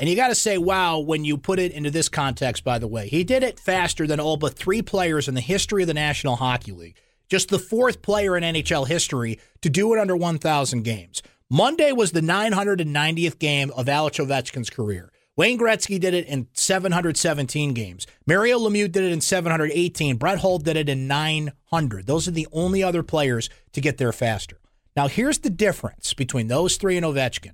And 0.00 0.08
you 0.08 0.14
got 0.14 0.28
to 0.28 0.34
say, 0.34 0.58
wow, 0.58 1.00
when 1.00 1.24
you 1.24 1.36
put 1.36 1.58
it 1.58 1.72
into 1.72 1.90
this 1.90 2.08
context, 2.08 2.62
by 2.62 2.78
the 2.78 2.86
way. 2.86 3.08
He 3.08 3.24
did 3.24 3.42
it 3.42 3.58
faster 3.58 4.06
than 4.06 4.20
all 4.20 4.36
but 4.36 4.54
three 4.54 4.80
players 4.80 5.26
in 5.26 5.34
the 5.34 5.40
history 5.40 5.82
of 5.82 5.88
the 5.88 5.94
National 5.94 6.36
Hockey 6.36 6.72
League. 6.72 6.96
Just 7.28 7.48
the 7.48 7.58
fourth 7.58 8.00
player 8.00 8.36
in 8.36 8.44
NHL 8.44 8.86
history 8.86 9.38
to 9.60 9.68
do 9.68 9.92
it 9.92 9.98
under 9.98 10.16
1,000 10.16 10.82
games. 10.82 11.22
Monday 11.50 11.92
was 11.92 12.12
the 12.12 12.20
990th 12.20 13.38
game 13.38 13.70
of 13.76 13.88
Alex 13.88 14.18
Ovechkin's 14.18 14.70
career. 14.70 15.10
Wayne 15.36 15.58
Gretzky 15.58 16.00
did 16.00 16.14
it 16.14 16.26
in 16.26 16.48
717 16.52 17.72
games. 17.72 18.06
Mario 18.26 18.58
Lemieux 18.58 18.90
did 18.90 19.04
it 19.04 19.12
in 19.12 19.20
718. 19.20 20.16
Brett 20.16 20.40
Hull 20.40 20.58
did 20.58 20.76
it 20.76 20.88
in 20.88 21.06
900. 21.06 22.06
Those 22.06 22.26
are 22.26 22.32
the 22.32 22.48
only 22.52 22.82
other 22.82 23.02
players 23.02 23.48
to 23.72 23.80
get 23.80 23.98
there 23.98 24.12
faster. 24.12 24.58
Now, 24.96 25.06
here's 25.06 25.38
the 25.38 25.50
difference 25.50 26.12
between 26.12 26.48
those 26.48 26.76
three 26.76 26.96
and 26.96 27.06
Ovechkin. 27.06 27.52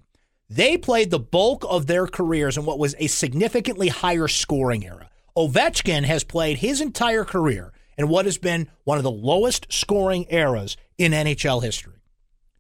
They 0.49 0.77
played 0.77 1.11
the 1.11 1.19
bulk 1.19 1.65
of 1.69 1.87
their 1.87 2.07
careers 2.07 2.57
in 2.57 2.65
what 2.65 2.79
was 2.79 2.95
a 2.99 3.07
significantly 3.07 3.89
higher 3.89 4.29
scoring 4.29 4.85
era. 4.85 5.11
Ovechkin 5.37 6.05
has 6.05 6.23
played 6.23 6.59
his 6.59 6.81
entire 6.81 7.25
career 7.25 7.73
in 7.97 8.09
what 8.09 8.25
has 8.25 8.39
been 8.39 8.69
one 8.85 8.99
of 8.99 9.05
the 9.05 9.11
lowest 9.11 9.73
scoring 9.73 10.27
eras 10.29 10.77
in 10.99 11.13
NHL 11.13 11.63
history. 11.63 11.95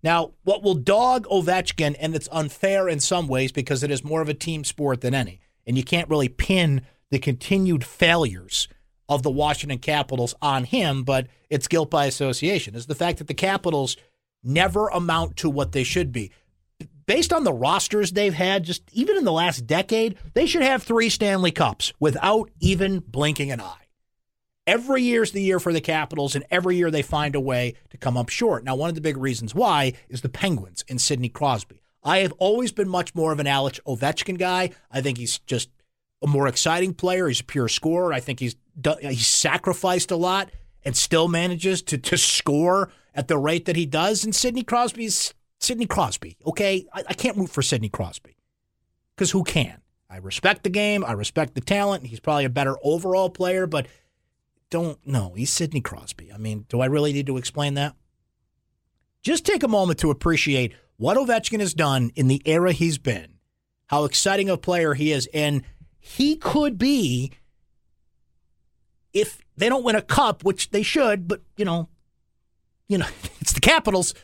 Now, 0.02 0.32
what 0.42 0.62
will 0.62 0.74
dog 0.74 1.26
Ovechkin, 1.28 1.96
and 1.98 2.14
it's 2.14 2.28
unfair 2.30 2.88
in 2.88 3.00
some 3.00 3.26
ways 3.28 3.52
because 3.52 3.82
it 3.82 3.90
is 3.90 4.04
more 4.04 4.20
of 4.20 4.28
a 4.28 4.34
team 4.34 4.64
sport 4.64 5.00
than 5.00 5.14
any, 5.14 5.40
and 5.66 5.76
you 5.76 5.84
can't 5.84 6.10
really 6.10 6.28
pin 6.28 6.82
the 7.10 7.18
continued 7.18 7.84
failures 7.84 8.68
of 9.08 9.22
the 9.22 9.30
Washington 9.30 9.78
Capitals 9.78 10.34
on 10.42 10.64
him, 10.64 11.04
but 11.04 11.28
it's 11.48 11.68
guilt 11.68 11.90
by 11.90 12.06
association, 12.06 12.74
is 12.74 12.86
the 12.86 12.94
fact 12.94 13.18
that 13.18 13.28
the 13.28 13.34
Capitals 13.34 13.96
never 14.42 14.88
amount 14.88 15.36
to 15.36 15.48
what 15.48 15.72
they 15.72 15.84
should 15.84 16.12
be. 16.12 16.30
Based 17.06 17.32
on 17.32 17.44
the 17.44 17.52
rosters 17.52 18.12
they've 18.12 18.34
had, 18.34 18.64
just 18.64 18.82
even 18.92 19.16
in 19.16 19.24
the 19.24 19.32
last 19.32 19.66
decade, 19.66 20.16
they 20.32 20.46
should 20.46 20.62
have 20.62 20.82
three 20.82 21.10
Stanley 21.10 21.50
Cups 21.50 21.92
without 22.00 22.50
even 22.60 23.00
blinking 23.00 23.50
an 23.50 23.60
eye. 23.60 23.88
Every 24.66 25.02
year's 25.02 25.32
the 25.32 25.42
year 25.42 25.60
for 25.60 25.74
the 25.74 25.80
Capitals, 25.82 26.34
and 26.34 26.44
every 26.50 26.76
year 26.76 26.90
they 26.90 27.02
find 27.02 27.34
a 27.34 27.40
way 27.40 27.74
to 27.90 27.98
come 27.98 28.16
up 28.16 28.30
short. 28.30 28.64
Now, 28.64 28.74
one 28.74 28.88
of 28.88 28.94
the 28.94 29.02
big 29.02 29.18
reasons 29.18 29.54
why 29.54 29.92
is 30.08 30.22
the 30.22 30.30
Penguins 30.30 30.84
and 30.88 30.98
Sidney 30.98 31.28
Crosby. 31.28 31.82
I 32.02 32.18
have 32.18 32.32
always 32.38 32.72
been 32.72 32.88
much 32.88 33.14
more 33.14 33.32
of 33.32 33.40
an 33.40 33.46
Alex 33.46 33.80
Ovechkin 33.86 34.38
guy. 34.38 34.70
I 34.90 35.02
think 35.02 35.18
he's 35.18 35.38
just 35.40 35.68
a 36.22 36.26
more 36.26 36.48
exciting 36.48 36.94
player. 36.94 37.28
He's 37.28 37.40
a 37.40 37.44
pure 37.44 37.68
scorer. 37.68 38.12
I 38.12 38.20
think 38.20 38.40
he's 38.40 38.56
he's 39.00 39.26
sacrificed 39.26 40.10
a 40.10 40.16
lot 40.16 40.50
and 40.84 40.96
still 40.96 41.28
manages 41.28 41.82
to 41.82 41.98
to 41.98 42.16
score 42.16 42.90
at 43.14 43.28
the 43.28 43.38
rate 43.38 43.66
that 43.66 43.76
he 43.76 43.86
does. 43.86 44.24
And 44.24 44.34
Sidney 44.34 44.62
Crosby's 44.62 45.34
Sidney 45.64 45.86
Crosby. 45.86 46.36
Okay, 46.46 46.86
I, 46.92 47.04
I 47.08 47.14
can't 47.14 47.36
root 47.36 47.50
for 47.50 47.62
Sidney 47.62 47.88
Crosby 47.88 48.36
because 49.16 49.30
who 49.30 49.44
can? 49.44 49.80
I 50.08 50.18
respect 50.18 50.62
the 50.62 50.70
game. 50.70 51.04
I 51.04 51.12
respect 51.12 51.54
the 51.54 51.60
talent. 51.60 52.06
He's 52.06 52.20
probably 52.20 52.44
a 52.44 52.50
better 52.50 52.76
overall 52.82 53.30
player, 53.30 53.66
but 53.66 53.86
don't 54.70 55.04
know. 55.06 55.34
He's 55.34 55.50
Sidney 55.50 55.80
Crosby. 55.80 56.32
I 56.32 56.38
mean, 56.38 56.66
do 56.68 56.80
I 56.80 56.86
really 56.86 57.12
need 57.12 57.26
to 57.26 57.36
explain 57.36 57.74
that? 57.74 57.94
Just 59.22 59.46
take 59.46 59.62
a 59.62 59.68
moment 59.68 59.98
to 60.00 60.10
appreciate 60.10 60.74
what 60.96 61.16
Ovechkin 61.16 61.60
has 61.60 61.74
done 61.74 62.10
in 62.14 62.28
the 62.28 62.42
era 62.44 62.72
he's 62.72 62.98
been, 62.98 63.38
how 63.86 64.04
exciting 64.04 64.50
a 64.50 64.56
player 64.56 64.94
he 64.94 65.12
is, 65.12 65.28
and 65.32 65.62
he 65.98 66.36
could 66.36 66.76
be, 66.78 67.32
if 69.12 69.40
they 69.56 69.68
don't 69.68 69.84
win 69.84 69.96
a 69.96 70.02
cup, 70.02 70.44
which 70.44 70.70
they 70.70 70.82
should, 70.82 71.26
but 71.26 71.40
you 71.56 71.64
know, 71.64 71.88
you 72.86 72.98
know, 72.98 73.06
it's 73.40 73.52
the 73.52 73.60
Capitals. 73.60 74.14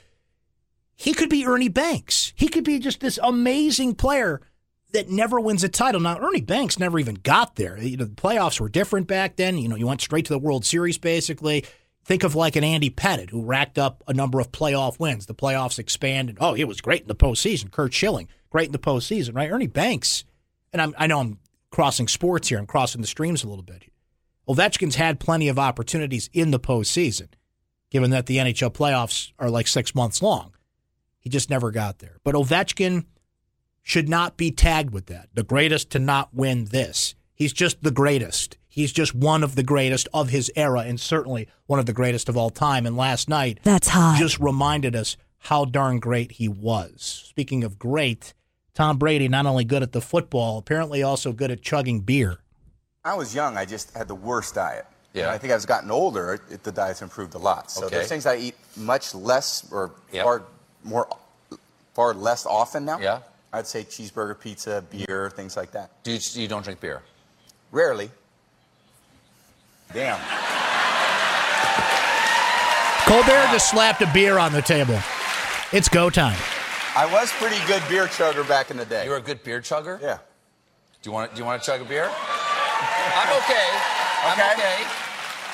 He 1.00 1.14
could 1.14 1.30
be 1.30 1.46
Ernie 1.46 1.68
Banks. 1.68 2.34
He 2.36 2.48
could 2.48 2.62
be 2.62 2.78
just 2.78 3.00
this 3.00 3.18
amazing 3.22 3.94
player 3.94 4.42
that 4.92 5.08
never 5.08 5.40
wins 5.40 5.64
a 5.64 5.68
title. 5.70 5.98
Now, 5.98 6.18
Ernie 6.18 6.42
Banks 6.42 6.78
never 6.78 6.98
even 6.98 7.14
got 7.14 7.56
there. 7.56 7.78
You 7.78 7.96
know, 7.96 8.04
the 8.04 8.10
playoffs 8.10 8.60
were 8.60 8.68
different 8.68 9.06
back 9.06 9.36
then. 9.36 9.56
You 9.56 9.70
know, 9.70 9.76
you 9.76 9.86
went 9.86 10.02
straight 10.02 10.26
to 10.26 10.34
the 10.34 10.38
World 10.38 10.66
Series 10.66 10.98
basically. 10.98 11.64
Think 12.04 12.22
of 12.22 12.34
like 12.34 12.54
an 12.54 12.64
Andy 12.64 12.90
Pettitte 12.90 13.30
who 13.30 13.42
racked 13.42 13.78
up 13.78 14.04
a 14.08 14.12
number 14.12 14.40
of 14.40 14.52
playoff 14.52 15.00
wins. 15.00 15.24
The 15.24 15.34
playoffs 15.34 15.78
expanded. 15.78 16.36
Oh, 16.38 16.52
he 16.52 16.64
was 16.64 16.82
great 16.82 17.00
in 17.00 17.08
the 17.08 17.14
postseason. 17.14 17.70
Curt 17.70 17.94
Schilling, 17.94 18.28
great 18.50 18.66
in 18.66 18.72
the 18.72 18.78
postseason, 18.78 19.34
right? 19.34 19.50
Ernie 19.50 19.68
Banks, 19.68 20.24
and 20.70 20.82
I'm, 20.82 20.94
I 20.98 21.06
know 21.06 21.20
I'm 21.20 21.38
crossing 21.70 22.08
sports 22.08 22.48
here. 22.48 22.58
I'm 22.58 22.66
crossing 22.66 23.00
the 23.00 23.06
streams 23.06 23.42
a 23.42 23.48
little 23.48 23.64
bit. 23.64 23.84
Ovechkin's 24.46 24.96
had 24.96 25.18
plenty 25.18 25.48
of 25.48 25.58
opportunities 25.58 26.28
in 26.34 26.50
the 26.50 26.60
postseason, 26.60 27.28
given 27.88 28.10
that 28.10 28.26
the 28.26 28.36
NHL 28.36 28.74
playoffs 28.74 29.32
are 29.38 29.48
like 29.48 29.66
six 29.66 29.94
months 29.94 30.20
long. 30.20 30.52
He 31.20 31.30
just 31.30 31.50
never 31.50 31.70
got 31.70 32.00
there. 32.00 32.16
But 32.24 32.34
Ovechkin 32.34 33.04
should 33.82 34.08
not 34.08 34.36
be 34.36 34.50
tagged 34.50 34.92
with 34.92 35.06
that. 35.06 35.28
The 35.34 35.42
greatest 35.42 35.90
to 35.90 35.98
not 35.98 36.34
win 36.34 36.66
this. 36.66 37.14
He's 37.34 37.52
just 37.52 37.82
the 37.82 37.90
greatest. 37.90 38.56
He's 38.68 38.92
just 38.92 39.14
one 39.14 39.42
of 39.42 39.56
the 39.56 39.62
greatest 39.62 40.08
of 40.12 40.28
his 40.28 40.50
era 40.54 40.80
and 40.80 41.00
certainly 41.00 41.48
one 41.66 41.78
of 41.78 41.86
the 41.86 41.92
greatest 41.92 42.28
of 42.28 42.36
all 42.36 42.50
time. 42.50 42.86
And 42.86 42.96
last 42.96 43.28
night, 43.28 43.60
that's 43.62 43.88
hot. 43.88 44.18
just 44.18 44.38
reminded 44.38 44.94
us 44.94 45.16
how 45.38 45.64
darn 45.64 45.98
great 45.98 46.32
he 46.32 46.48
was. 46.48 47.24
Speaking 47.28 47.64
of 47.64 47.78
great, 47.78 48.34
Tom 48.74 48.98
Brady, 48.98 49.26
not 49.28 49.46
only 49.46 49.64
good 49.64 49.82
at 49.82 49.92
the 49.92 50.00
football, 50.00 50.58
apparently 50.58 51.02
also 51.02 51.32
good 51.32 51.50
at 51.50 51.62
chugging 51.62 52.00
beer. 52.00 52.38
I 53.04 53.14
was 53.14 53.34
young, 53.34 53.56
I 53.56 53.64
just 53.64 53.96
had 53.96 54.08
the 54.08 54.14
worst 54.14 54.54
diet. 54.54 54.86
Yeah. 55.14 55.22
And 55.22 55.30
I 55.32 55.38
think 55.38 55.52
as 55.52 55.64
I've 55.64 55.68
gotten 55.68 55.90
older, 55.90 56.40
it, 56.50 56.62
the 56.62 56.70
diet's 56.70 57.02
improved 57.02 57.34
a 57.34 57.38
lot. 57.38 57.70
So 57.70 57.86
okay. 57.86 57.96
there's 57.96 58.08
things 58.08 58.26
I 58.26 58.36
eat 58.36 58.54
much 58.76 59.14
less 59.14 59.66
or 59.72 59.92
yep. 60.12 60.24
far 60.24 60.44
more, 60.84 61.08
far 61.94 62.14
less 62.14 62.46
often 62.46 62.84
now. 62.84 62.98
Yeah. 62.98 63.20
I'd 63.52 63.66
say 63.66 63.82
cheeseburger, 63.82 64.38
pizza, 64.38 64.84
beer, 64.90 65.30
things 65.30 65.56
like 65.56 65.72
that. 65.72 65.90
Do 66.04 66.12
you, 66.12 66.20
you 66.34 66.48
don't 66.48 66.62
drink 66.62 66.80
beer? 66.80 67.02
Rarely. 67.72 68.10
Damn. 69.92 70.20
Colbert 73.06 73.48
just 73.50 73.70
slapped 73.70 74.02
a 74.02 74.10
beer 74.14 74.38
on 74.38 74.52
the 74.52 74.62
table. 74.62 74.96
It's 75.72 75.88
go 75.88 76.10
time. 76.10 76.38
I 76.94 77.06
was 77.12 77.32
pretty 77.32 77.58
good 77.66 77.82
beer 77.88 78.06
chugger 78.06 78.46
back 78.46 78.70
in 78.70 78.76
the 78.76 78.84
day. 78.84 79.04
You 79.04 79.10
were 79.10 79.16
a 79.16 79.20
good 79.20 79.42
beer 79.42 79.60
chugger? 79.60 80.00
Yeah. 80.00 80.18
Do 81.02 81.10
you 81.10 81.12
want 81.12 81.30
to, 81.30 81.36
do 81.36 81.42
you 81.42 81.46
want 81.46 81.60
to 81.60 81.66
chug 81.66 81.80
a 81.80 81.84
beer? 81.84 82.04
I'm 82.04 83.28
okay. 83.42 83.68
I'm 84.22 84.38
okay. 84.38 84.52
okay. 84.52 84.76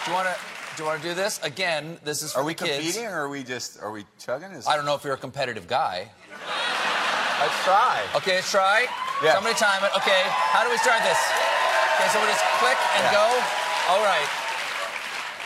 Do 0.04 0.10
you 0.10 0.14
want 0.16 0.28
to 0.28 0.36
do 0.76 0.82
you 0.82 0.88
want 0.88 1.00
to 1.00 1.08
do 1.08 1.14
this 1.14 1.40
again? 1.42 1.96
This 2.04 2.22
is 2.22 2.34
for 2.34 2.40
Are 2.40 2.44
we 2.44 2.52
kids. 2.52 2.76
competing 2.76 3.06
or 3.06 3.24
are 3.24 3.28
we 3.30 3.42
just 3.42 3.80
are 3.80 3.90
we 3.90 4.04
chugging? 4.18 4.52
Is... 4.52 4.66
I 4.68 4.76
don't 4.76 4.84
know 4.84 4.94
if 4.94 5.04
you're 5.04 5.14
a 5.14 5.18
competitive 5.18 5.66
guy. 5.66 6.10
Let's 7.40 7.64
try. 7.64 8.04
Okay, 8.14 8.36
let's 8.36 8.50
try. 8.50 8.86
Yeah. 9.24 9.34
Somebody 9.34 9.56
time 9.56 9.82
it. 9.84 9.96
Okay, 9.96 10.22
how 10.52 10.64
do 10.64 10.70
we 10.70 10.76
start 10.76 11.00
this? 11.00 11.16
Okay, 11.96 12.08
so 12.12 12.20
we 12.20 12.28
just 12.28 12.44
click 12.60 12.76
and 13.00 13.08
yeah. 13.08 13.16
go. 13.16 13.24
All 13.88 14.04
right. 14.04 14.28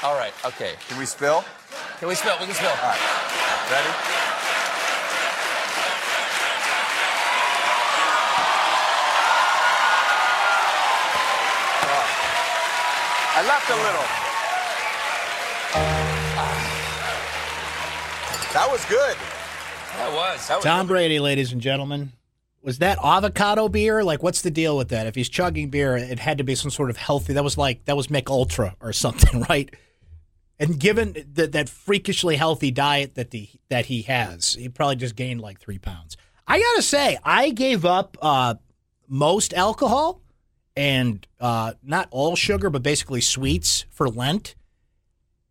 All 0.02 0.18
right. 0.18 0.34
Okay. 0.44 0.74
Can 0.88 0.98
we 0.98 1.06
spill? 1.06 1.44
Can 1.98 2.08
we 2.08 2.16
spill? 2.16 2.34
We 2.40 2.46
can 2.46 2.54
spill. 2.54 2.70
All 2.70 2.90
right. 2.90 2.98
Ready? 3.70 3.92
Oh. 11.86 12.06
I 13.38 13.46
left 13.46 13.70
a 13.70 13.76
little. 13.76 14.29
That 18.52 18.68
was 18.68 18.84
good. 18.86 19.16
That 19.96 20.12
was. 20.12 20.48
That 20.48 20.56
was 20.56 20.64
Tom 20.64 20.88
Brady, 20.88 21.20
ladies 21.20 21.52
and 21.52 21.60
gentlemen. 21.60 22.12
Was 22.62 22.78
that 22.78 22.98
avocado 23.02 23.68
beer? 23.68 24.02
Like, 24.02 24.24
what's 24.24 24.42
the 24.42 24.50
deal 24.50 24.76
with 24.76 24.88
that? 24.88 25.06
If 25.06 25.14
he's 25.14 25.28
chugging 25.28 25.70
beer, 25.70 25.96
it 25.96 26.18
had 26.18 26.38
to 26.38 26.44
be 26.44 26.56
some 26.56 26.70
sort 26.70 26.90
of 26.90 26.96
healthy. 26.96 27.32
That 27.32 27.44
was 27.44 27.56
like 27.56 27.84
that 27.84 27.96
was 27.96 28.10
Mich 28.10 28.28
Ultra 28.28 28.74
or 28.80 28.92
something, 28.92 29.42
right? 29.48 29.72
And 30.58 30.80
given 30.80 31.14
that 31.34 31.52
that 31.52 31.68
freakishly 31.68 32.36
healthy 32.36 32.72
diet 32.72 33.14
that 33.14 33.30
the 33.30 33.48
that 33.68 33.86
he 33.86 34.02
has, 34.02 34.54
he 34.54 34.68
probably 34.68 34.96
just 34.96 35.14
gained 35.14 35.40
like 35.40 35.60
three 35.60 35.78
pounds. 35.78 36.16
I 36.46 36.58
gotta 36.58 36.82
say, 36.82 37.18
I 37.22 37.50
gave 37.50 37.84
up 37.84 38.16
uh, 38.20 38.56
most 39.08 39.54
alcohol 39.54 40.20
and 40.76 41.24
uh, 41.38 41.74
not 41.84 42.08
all 42.10 42.34
sugar, 42.34 42.68
but 42.68 42.82
basically 42.82 43.20
sweets 43.20 43.84
for 43.90 44.08
Lent. 44.08 44.56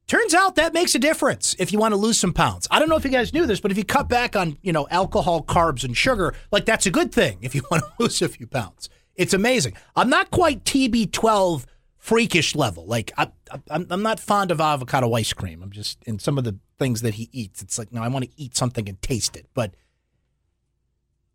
Turns 0.09 0.33
out 0.33 0.55
that 0.55 0.73
makes 0.73 0.95
a 0.95 0.99
difference 0.99 1.55
if 1.59 1.71
you 1.71 1.77
want 1.77 1.91
to 1.91 1.95
lose 1.95 2.19
some 2.19 2.33
pounds. 2.33 2.67
I 2.71 2.79
don't 2.79 2.89
know 2.89 2.95
if 2.95 3.05
you 3.05 3.11
guys 3.11 3.31
knew 3.31 3.45
this, 3.45 3.59
but 3.59 3.69
if 3.69 3.77
you 3.77 3.85
cut 3.85 4.09
back 4.09 4.35
on, 4.35 4.57
you 4.63 4.73
know, 4.73 4.87
alcohol, 4.89 5.43
carbs, 5.43 5.83
and 5.83 5.95
sugar, 5.95 6.33
like 6.51 6.65
that's 6.65 6.87
a 6.87 6.91
good 6.91 7.13
thing 7.13 7.37
if 7.41 7.53
you 7.53 7.61
want 7.71 7.83
to 7.83 7.91
lose 7.99 8.19
a 8.23 8.27
few 8.27 8.47
pounds. 8.47 8.89
It's 9.15 9.35
amazing. 9.35 9.73
I'm 9.95 10.09
not 10.09 10.31
quite 10.31 10.63
TB12 10.63 11.65
freakish 11.95 12.55
level. 12.55 12.87
Like 12.87 13.11
I, 13.19 13.27
I, 13.51 13.59
I'm 13.69 14.01
not 14.01 14.19
fond 14.19 14.49
of 14.49 14.59
avocado 14.59 15.13
ice 15.13 15.31
cream. 15.31 15.61
I'm 15.61 15.69
just 15.69 16.01
in 16.05 16.17
some 16.17 16.39
of 16.39 16.43
the 16.43 16.57
things 16.79 17.01
that 17.01 17.13
he 17.13 17.29
eats. 17.31 17.61
It's 17.61 17.77
like 17.77 17.93
no, 17.93 18.01
I 18.01 18.07
want 18.07 18.25
to 18.25 18.31
eat 18.35 18.57
something 18.57 18.89
and 18.89 18.99
taste 19.03 19.37
it. 19.37 19.45
But 19.53 19.75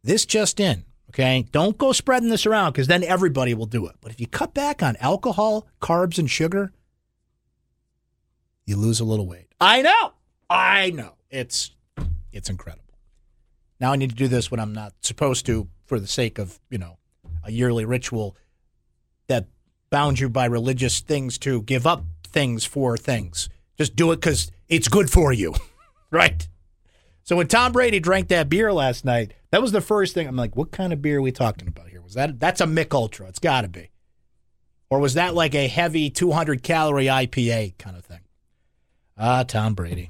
this 0.03 0.27
just 0.27 0.59
in, 0.59 0.85
okay? 1.11 1.47
Don't 1.53 1.79
go 1.79 1.93
spreading 1.93 2.29
this 2.29 2.45
around 2.45 2.73
because 2.73 2.89
then 2.89 3.05
everybody 3.05 3.55
will 3.55 3.67
do 3.67 3.87
it. 3.87 3.95
But 4.01 4.11
if 4.11 4.21
you 4.21 4.27
cut 4.27 4.53
back 4.53 4.83
on 4.83 4.97
alcohol, 4.97 5.69
carbs, 5.81 6.19
and 6.19 6.29
sugar 6.29 6.73
you 8.66 8.77
lose 8.77 9.00
a 9.00 9.05
little 9.05 9.27
weight. 9.27 9.48
I 9.61 9.83
know. 9.83 10.12
I 10.48 10.90
know. 10.90 11.14
It's 11.31 11.72
it's 12.33 12.50
incredible. 12.50 12.83
Now 13.81 13.92
I 13.92 13.96
need 13.96 14.11
to 14.11 14.16
do 14.16 14.29
this 14.29 14.50
when 14.50 14.61
I'm 14.61 14.72
not 14.72 14.94
supposed 15.00 15.46
to 15.46 15.68
for 15.87 16.00
the 16.00 16.07
sake 16.07 16.38
of, 16.38 16.59
you 16.70 16.79
know, 16.79 16.98
a 17.42 17.53
yearly 17.53 17.85
ritual 17.85 18.37
that 19.29 19.46
bound 19.90 20.20
you 20.20 20.29
by 20.29 20.46
religious 20.46 21.00
things 21.00 21.38
to 21.38 21.62
give 21.62 21.87
up 21.87 22.05
things 22.27 22.64
for 22.64 22.96
things. 22.96 23.48
Just 23.77 23.96
do 23.96 24.12
it 24.12 24.20
cuz 24.20 24.50
it's 24.68 24.88
good 24.88 25.11
for 25.11 25.33
you. 25.33 25.55
right? 26.11 26.48
So 27.22 27.37
when 27.37 27.48
Tom 27.48 27.72
Brady 27.72 28.00
drank 28.00 28.29
that 28.29 28.48
beer 28.48 28.72
last 28.72 29.05
night, 29.05 29.33
that 29.50 29.62
was 29.62 29.72
the 29.72 29.81
first 29.81 30.14
thing 30.14 30.27
I'm 30.29 30.37
like, 30.37 30.57
what 30.57 30.70
kind 30.70 30.92
of 30.92 31.00
beer 31.00 31.18
are 31.18 31.22
we 31.22 31.33
talking 31.33 31.68
about 31.68 31.88
here? 31.88 32.03
Was 32.03 32.14
that 32.14 32.38
that's 32.38 32.61
a 32.61 32.66
Mich 32.66 32.92
Ultra? 32.92 33.29
It's 33.29 33.38
got 33.38 33.62
to 33.62 33.68
be. 33.68 33.90
Or 34.90 35.00
was 35.00 35.14
that 35.14 35.35
like 35.35 35.55
a 35.55 35.66
heavy 35.66 36.11
200 36.11 36.62
calorie 36.62 37.07
IPA 37.07 37.79
kind 37.79 37.96
of 37.96 38.05
thing? 38.05 38.20
Ah, 39.16 39.44
Tom 39.44 39.74
Brady. 39.74 40.09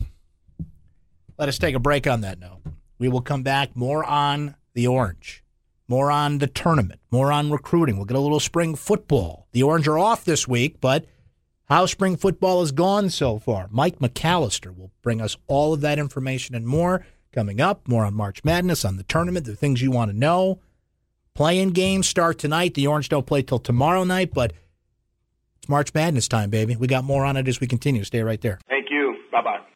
Let 1.39 1.49
us 1.49 1.59
take 1.59 1.75
a 1.75 1.81
break 1.81 2.07
on 2.07 2.23
that 2.23 2.39
note. 2.39 2.61
We 2.99 3.09
will 3.09 3.21
come 3.21 3.43
back 3.43 3.77
more 3.77 4.05
on 4.05 4.55
the 4.73 4.87
Orange, 4.87 5.43
more 5.89 6.11
on 6.11 6.39
the 6.39 6.47
tournament, 6.47 7.01
more 7.11 7.33
on 7.33 7.51
recruiting. 7.51 7.97
We'll 7.97 8.07
get 8.07 8.17
a 8.17 8.21
little 8.21 8.41
spring 8.41 8.75
football. 8.75 9.47
The 9.53 9.63
Orange 9.63 9.89
are 9.89 9.99
off 9.99 10.25
this 10.25 10.49
week, 10.49 10.81
but 10.81 11.07
how 11.67 11.87
spring 11.87 12.17
football 12.17 12.61
has 12.61 12.73
gone 12.73 13.11
so 13.11 13.39
far. 13.39 13.69
Mike 13.71 13.99
McAllister 13.99 14.75
will 14.77 14.93
bring 15.03 15.21
us 15.21 15.37
all 15.47 15.73
of 15.75 15.81
that 15.81 15.99
information 15.99 16.55
and 16.55 16.67
more 16.67 17.05
coming 17.33 17.61
up. 17.61 17.89
More 17.89 18.05
on 18.05 18.15
March 18.15 18.45
Madness, 18.45 18.85
on 18.85 18.97
the 18.97 19.03
tournament, 19.03 19.45
the 19.45 19.57
things 19.57 19.83
you 19.83 19.91
want 19.91 20.11
to 20.11 20.17
know. 20.17 20.61
Playing 21.35 21.71
games 21.71 22.07
start 22.07 22.39
tonight. 22.39 22.75
The 22.75 22.87
Orange 22.87 23.09
don't 23.09 23.27
play 23.27 23.43
till 23.43 23.59
tomorrow 23.59 24.05
night, 24.05 24.33
but 24.33 24.53
it's 25.59 25.69
March 25.69 25.93
Madness 25.93 26.29
time, 26.29 26.49
baby. 26.51 26.77
We 26.77 26.87
got 26.87 27.03
more 27.03 27.25
on 27.25 27.37
it 27.37 27.49
as 27.49 27.61
we 27.61 27.67
continue. 27.67 28.05
Stay 28.05 28.23
right 28.23 28.41
there. 28.41 28.61
Thank. 29.45 29.57
Bye 29.57 29.61
bye. 29.61 29.74